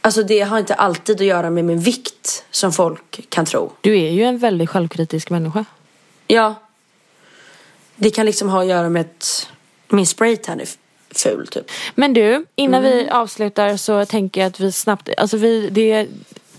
[0.04, 3.72] Alltså det har inte alltid att göra med min vikt som folk kan tro.
[3.80, 5.64] Du är ju en väldigt självkritisk människa.
[6.26, 6.54] Ja.
[7.96, 9.48] Det kan liksom ha att göra med att
[9.88, 10.68] min spraytan är
[11.14, 11.70] ful typ.
[11.94, 12.96] Men du, innan Mm.
[12.96, 16.06] vi avslutar så tänker jag att vi snabbt, alltså vi, det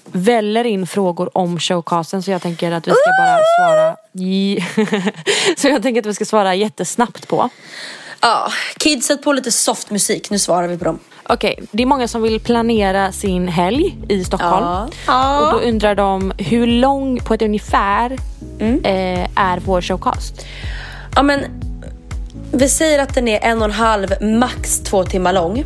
[0.06, 3.96] väller in frågor om showcasten så jag tänker att vi ska bara svara
[5.58, 7.50] Så jag tänker att vi ska svara jättesnabbt på.
[8.22, 10.30] Ja, kids sätt på lite soft musik.
[10.30, 11.00] Nu svarar vi på dem.
[11.30, 14.90] Okej, det är många som vill planera sin helg i Stockholm.
[15.08, 15.40] Ja.
[15.40, 18.18] Och då undrar de hur lång på ett ungefär
[18.60, 18.84] Mm.
[18.84, 20.46] eh, är vår showcast?
[21.16, 21.40] Ja men
[22.52, 25.64] vi säger att den är en och en halv, max två timmar lång.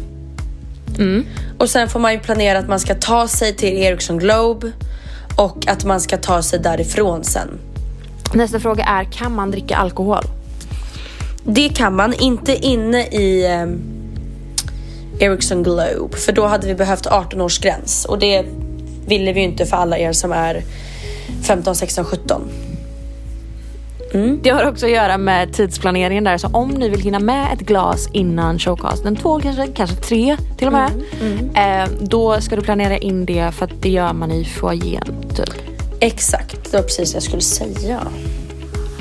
[1.58, 4.72] Och sen får man ju planera att man ska ta sig till Ericsson Globe
[5.38, 7.50] och att man ska ta sig därifrån sen.
[8.34, 10.24] Nästa fråga är, kan man dricka alkohol?
[11.44, 13.66] Det kan man, inte inne i eh,
[15.20, 18.46] Ericsson Globe för då hade vi behövt 18-årsgräns och det
[19.08, 20.64] ville vi ju inte för alla er som är
[21.44, 22.42] 15, 16, 17.
[24.42, 26.38] Det har också att göra med tidsplaneringen där.
[26.38, 30.68] Så om ni vill hinna med ett glas innan showcasten, två kanske, kanske tre till
[30.68, 30.92] och med.
[31.56, 35.26] Eh, då ska du planera in det för att det gör man i foajén.
[35.36, 35.54] Typ.
[36.00, 38.08] Exakt, det var precis det jag skulle säga.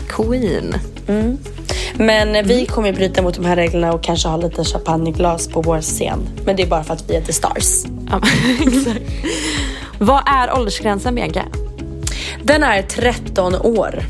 [0.09, 0.75] Queen.
[1.99, 5.81] Men vi kommer bryta mot de här reglerna och kanske ha lite champagneglas på vår
[5.81, 6.29] scen.
[6.45, 7.85] Men det är bara för att vi är The Stars.
[8.11, 8.21] Ja,
[8.67, 9.03] exakt.
[9.99, 11.43] Vad är åldersgränsen Bianca?
[12.43, 14.03] Den är 13 år.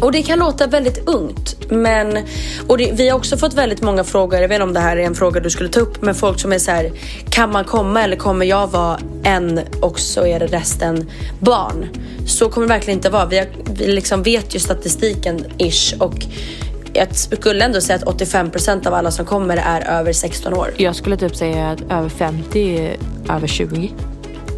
[0.00, 1.70] Och det kan låta väldigt ungt.
[1.70, 2.18] Men,
[2.66, 4.40] och det, vi har också fått väldigt många frågor.
[4.40, 6.02] Jag vet inte om det här är en fråga du skulle ta upp.
[6.02, 6.92] Men folk som är så här.
[7.30, 11.86] Kan man komma eller kommer jag vara en och så är det resten barn?
[12.26, 13.26] Så kommer det verkligen inte vara.
[13.26, 15.94] Vi, har, vi liksom vet ju statistiken ish.
[15.98, 16.26] Och
[16.92, 20.70] jag skulle ändå säga att 85% av alla som kommer är över 16 år.
[20.76, 22.96] Jag skulle typ säga att över 50 är
[23.28, 23.92] över 20.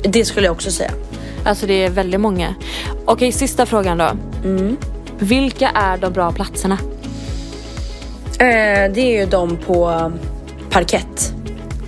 [0.02, 0.90] Det skulle jag också säga.
[1.44, 2.54] Alltså det är väldigt många.
[3.04, 4.10] Okej, sista frågan då.
[5.18, 6.78] Vilka är de bra platserna?
[8.38, 10.12] Eh, det är ju de på
[10.70, 11.32] parkett.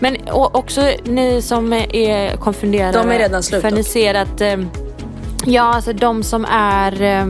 [0.01, 2.99] Men också ni som är konfunderade.
[2.99, 3.87] De är redan slut För ni dock.
[3.87, 4.57] ser att, eh,
[5.47, 7.27] ja alltså de som är eh,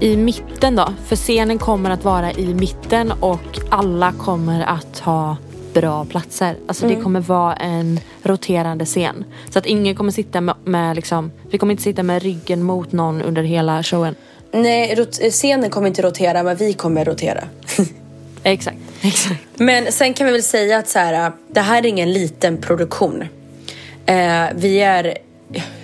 [0.00, 0.88] i mitten då.
[1.06, 5.36] För scenen kommer att vara i mitten och alla kommer att ha
[5.74, 6.56] bra platser.
[6.66, 6.96] Alltså Mm.
[6.98, 9.24] det kommer vara en roterande scen.
[9.50, 12.92] Så att ingen kommer sitta med, med liksom, vi kommer inte sitta med ryggen mot
[12.92, 14.14] någon under hela showen.
[14.52, 17.44] Nej, scenen kommer inte rotera men vi kommer rotera.
[18.42, 19.40] Exakt, exakt.
[19.54, 23.22] Men sen kan vi väl säga att så här, det här är ingen liten produktion.
[24.06, 25.18] Eh, vi är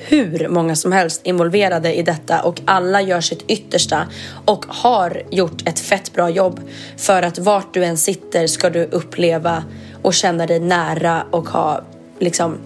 [0.06, 4.08] hur många som helst involverade i detta och alla gör sitt yttersta
[4.44, 6.60] och har gjort ett fett bra jobb
[6.96, 9.64] för att vart du än sitter ska du uppleva
[10.02, 11.80] och känna dig nära och ha
[12.18, 12.58] liksom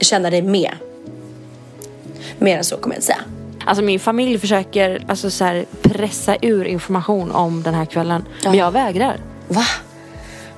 [0.00, 0.72] känna dig med.
[2.38, 3.24] Mer än så kommer jag inte säga.
[3.64, 8.24] Alltså min familj försöker alltså, så här, pressa ur information om den här kvällen.
[8.44, 9.20] Men jag vägrar.
[9.48, 9.64] Va?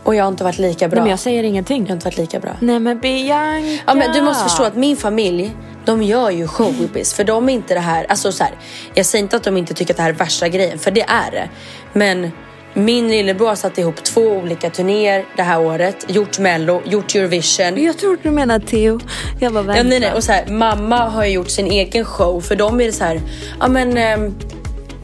[0.05, 0.97] Och jag har inte varit lika bra.
[0.97, 1.83] Nej, men jag säger ingenting.
[1.83, 2.57] Jag har inte varit lika bra.
[2.61, 3.83] Nej men Bianca.
[3.87, 7.15] Ja men du måste förstå att min familj, de gör ju showbiz.
[7.15, 8.53] För de är inte det här, alltså så här,
[8.95, 11.03] jag säger inte att de inte tycker att det här är värsta grejen, för det
[11.03, 11.49] är det.
[11.93, 12.31] Men
[12.75, 17.83] min lillebror har satt ihop två olika turnéer det här året, gjort mello, gjort Eurovision.
[17.85, 19.01] Jag tror du menar Theo.
[19.41, 19.83] Jag bara vänta.
[19.83, 20.13] Ja, nej, nej.
[20.13, 23.05] Och så här, mamma har ju gjort sin egen show, för dem är det så
[23.05, 23.21] här,
[23.61, 24.35] ja men ehm,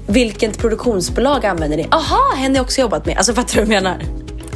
[0.07, 1.87] vilket produktionsbolag använder ni?
[1.91, 3.17] Aha, henne har jag också jobbat med.
[3.17, 3.99] Alltså fattar du vad jag menar?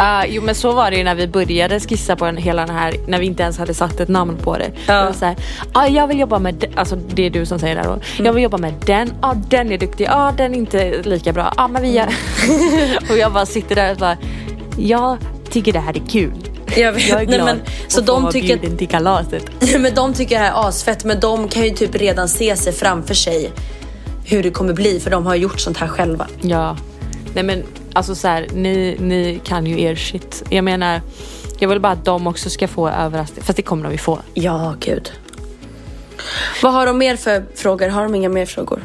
[0.00, 2.76] Uh, jo men så var det ju när vi började skissa på den, hela den
[2.76, 4.70] här, när vi inte ens hade satt ett namn på det.
[4.86, 5.12] Ja.
[5.12, 5.36] Så här,
[5.72, 8.24] ah, jag vill jobba med, de-" alltså det är du som säger det då.
[8.24, 11.02] Jag vill jobba med den, ja ah, den är duktig, ja ah, den är inte
[11.02, 12.02] lika bra, ja ah, men vi
[13.10, 14.16] och jag bara sitter där och bara,
[14.78, 15.18] jag
[15.50, 16.32] tycker det här är kul.
[16.76, 19.50] Jag, vet, Jag är glad nej, men, så få de vara tycker, bjuden till kalaset.
[19.78, 22.72] men de tycker det här är asfett, men de kan ju typ redan se sig
[22.72, 23.52] framför sig
[24.24, 26.26] hur det kommer bli, för de har gjort sånt här själva.
[26.40, 26.76] Ja.
[27.34, 30.42] Nej men alltså så här, ni, ni kan ju er shit.
[30.50, 31.00] Jag menar,
[31.58, 33.44] jag vill bara att de också ska få överraskning.
[33.44, 34.18] Fast det kommer de ju få.
[34.34, 35.12] Ja, gud.
[36.62, 37.88] Vad har de mer för frågor?
[37.88, 38.82] Har de inga mer frågor?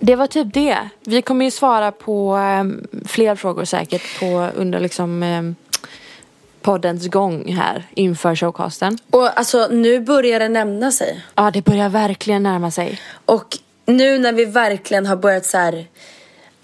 [0.00, 0.78] Det var typ det.
[1.00, 5.56] Vi kommer ju svara på um, fler frågor säkert på under liksom um,
[6.62, 8.98] poddens gång här inför showcasten.
[9.10, 11.24] Och alltså, nu börjar det nämna sig.
[11.34, 13.00] Ja, det börjar verkligen närma sig.
[13.24, 15.86] Och nu när vi verkligen har börjat så här.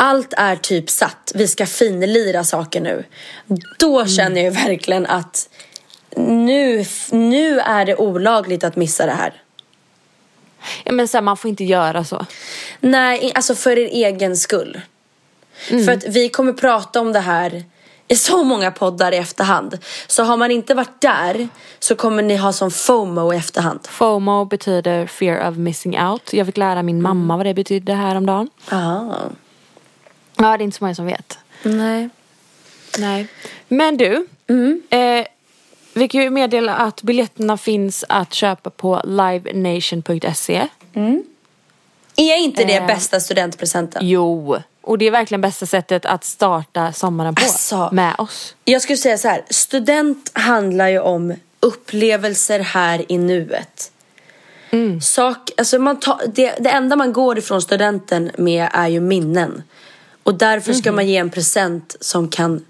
[0.01, 1.32] Allt är typ satt.
[1.34, 3.05] Vi ska finlira saker nu.
[3.78, 5.49] Då känner jag verkligen att
[6.16, 9.42] nu, nu är det olagligt att missa det här.
[10.84, 12.26] Ja, men så här, man får inte göra så.
[12.80, 14.80] Nej, alltså för er egen skull.
[15.68, 17.64] För att vi kommer prata om det här
[18.09, 19.78] i så många poddar i efterhand.
[20.07, 23.80] Så har man inte varit där så kommer ni ha som FOMO i efterhand.
[23.88, 26.32] FOMO betyder fear of missing out.
[26.32, 28.51] Jag fick lära min mamma vad det betydde häromdagen.
[28.68, 29.05] Ah.
[30.39, 31.39] Ja, det är inte så många som vet.
[31.62, 32.09] Nej.
[32.99, 33.26] Nej.
[33.68, 34.26] Men du,
[34.91, 35.26] eh,
[35.95, 40.68] vi kan ju meddela att biljetterna finns att köpa på livenation.se.
[42.16, 42.86] Är inte det Eh.
[42.86, 44.09] bästa studentpresenten?
[44.09, 47.89] Jo, och det är verkligen bästa sättet att starta sommaren på Alltså.
[47.93, 48.55] med oss.
[48.64, 53.93] Jag skulle säga så här, student handlar ju om upplevelser här i nuet.
[55.03, 59.62] Sak, alltså man tar, det, det enda man går ifrån studenten med är ju minnen.
[60.29, 62.64] Och därför ska man ge en present som kan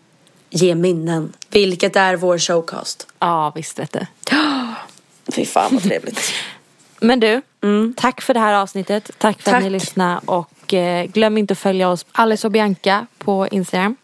[0.50, 1.32] ge minnen.
[1.50, 3.06] Vilket är vår showcast.
[3.18, 4.06] Ja, visst vet du.
[5.32, 6.20] Fy fan vad trevligt.
[7.00, 7.42] Men du,
[7.96, 9.10] tack för det här avsnittet.
[9.18, 9.54] Tack för Tack.
[9.58, 13.96] att ni lyssnade och eh, glöm inte att följa oss Alice och Bianca på Instagram.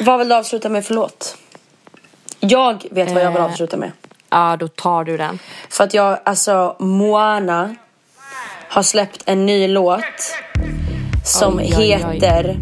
[0.00, 1.36] vad vill du avsluta med för låt?
[2.40, 3.44] Jag vet vad jag vill Eh.
[3.44, 3.92] avsluta med.
[4.30, 5.38] Ja, då tar du den.
[5.68, 7.74] För att jag, alltså Moana
[8.68, 10.02] har släppt en ny låt
[11.28, 12.14] som Oj, oj, oj.
[12.14, 12.58] heter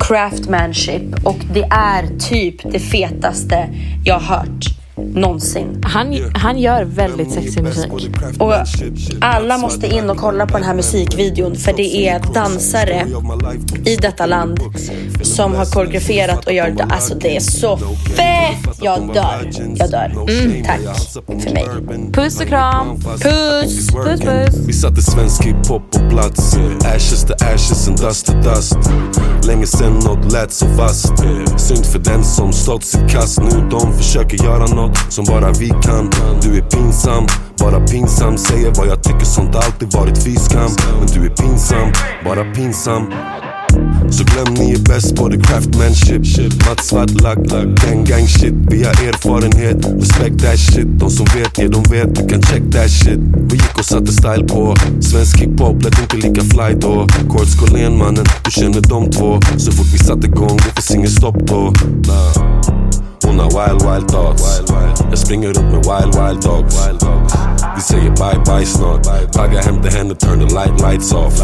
[0.00, 3.68] Craftmanship och det är typ det fetaste
[4.04, 5.82] jag har hört någonsin.
[5.84, 7.92] Han, han gör väldigt sexig musik.
[8.38, 8.54] Och
[9.20, 13.06] alla måste in och kolla på den här musikvideon för det är dansare
[13.84, 14.60] i detta land
[15.22, 16.84] som har koreograferat och gör det.
[16.84, 17.76] Alltså det är så
[18.16, 18.78] fett!
[18.82, 19.50] Jag dör.
[19.74, 20.12] Jag dör.
[20.64, 20.80] Tack
[21.42, 21.66] för mig.
[22.12, 23.00] Puss och kram.
[23.00, 23.81] Puss!
[24.04, 24.66] Puss puss.
[24.66, 28.76] Vi satte svensk hiphop på plats Ashes to ashes and dust to dust.
[29.46, 31.12] Länge sen nåt lät så vasst
[31.56, 33.40] Synd för den som stått sitt kast.
[33.40, 36.10] Nu de försöker göra nåt som bara vi kan.
[36.42, 37.26] Du är pinsam,
[37.58, 38.38] bara pinsam.
[38.38, 41.92] Säger vad jag tycker, sånt alltid varit fiskam Men du är pinsam,
[42.24, 43.06] bara pinsam
[44.10, 46.22] så glöm ni är bäst på the craftmanship
[46.68, 47.38] Matt svart lack,
[47.84, 48.54] gang gang shit.
[48.70, 50.86] Vi har erfarenhet, respect that shit.
[50.86, 53.18] De som vet, ja de vet, du kan check that shit.
[53.34, 57.06] Vi gick och satte style på Svensk hiphop lät inte lika fly då.
[57.06, 59.40] Kurt Collén mannen, du känner de två.
[59.56, 61.72] Så fort vi satte igång, det finns ingen stopp då.
[62.06, 62.62] Nah.
[63.24, 64.62] Hon har wild wild thoughts.
[65.10, 66.88] Jag springer runt med wild wild dogs.
[67.76, 69.32] Vi säger bye bye snart.
[69.32, 71.42] Tagga hem till henne, turn the light lights off.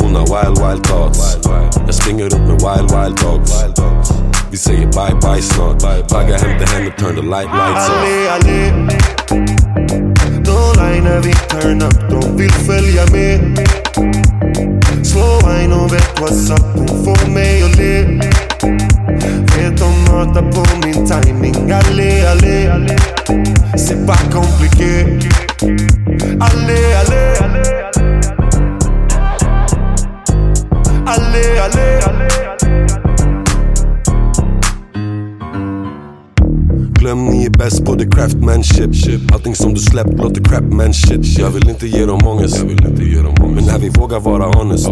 [0.00, 1.38] Hon har wild wild thoughts.
[1.86, 3.64] Jag springer runt med wild wild dogs
[4.50, 8.28] Vi säger bye bye snart Tagga hem till henne, turn the light lights off Allé,
[8.28, 8.72] allé
[10.46, 13.58] No lie när vi turn up, de vill följa med
[15.06, 18.02] Slå wine och vet what's up, hon får mig att le
[19.56, 22.96] Vet de matar på min timing Allé, allé
[23.76, 25.06] C'est pas compliqué
[26.40, 27.55] Allé, allé Allé,
[31.08, 32.02] Allez, allez,
[37.06, 39.34] glöm ni är bäst på the craftmanship.
[39.34, 41.38] Allting som du släppt låter crapman shit.
[41.38, 42.64] Jag vill inte ge dem ångest.
[43.54, 44.88] Men när vi vågar vara honest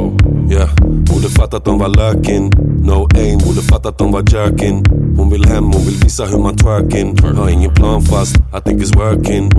[0.50, 2.50] Yeah, borde fattat de var lökin
[2.84, 4.84] No aim, borde fattat de var jerkin
[5.16, 7.18] Hon vill hem, hon vill visa hur man twerking.
[7.36, 9.50] Har ingen plan fast, I think it's working.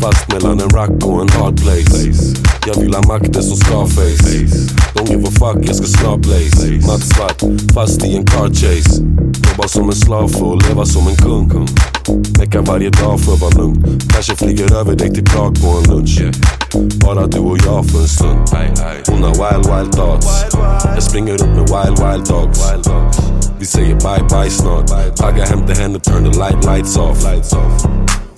[0.00, 2.34] Fast mellan en rock och en hard place.
[2.66, 4.74] Jag vill ha makten som Scarface.
[4.94, 6.86] Don't give a fuck, jag ska snart blaze.
[6.86, 7.42] Matt svart,
[7.74, 9.02] fast i en car chase.
[9.50, 11.47] Jobba som en slav för att leva som en kung
[12.38, 15.94] Mecka varje dag för att vara lugn Kanske flyger över dig till Prag på en
[15.94, 16.22] lunch
[17.04, 18.38] Bara du och jag för en stund
[19.06, 20.44] Hon har wild wild thoughts.
[20.84, 22.72] Jag springer upp med wild wild dogs.
[23.58, 24.90] Vi säger bye bye snart
[25.20, 27.24] Agga hämtar henne, turn the light lights off.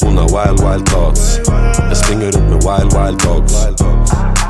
[0.03, 1.41] Hon har wild wild thoughts.
[1.79, 3.67] Jag springer upp med wild wild dogs.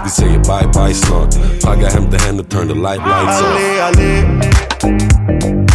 [0.05, 1.35] Vi säger bye bye snart
[1.65, 3.47] Agga hämtar henne, turn the light lights off.
[3.47, 5.70] Allé, allé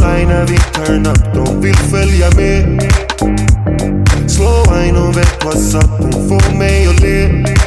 [0.00, 2.82] Lie när vi turn up, de vill följa med
[4.26, 7.62] Slå wine och vet what's up, hon får mig att le.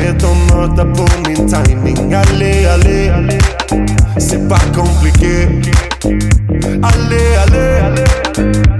[0.00, 3.12] Vet de matar på min timing Allé, allé
[4.18, 5.48] C'est pas compliqué
[6.82, 8.79] Allé, allé Allé,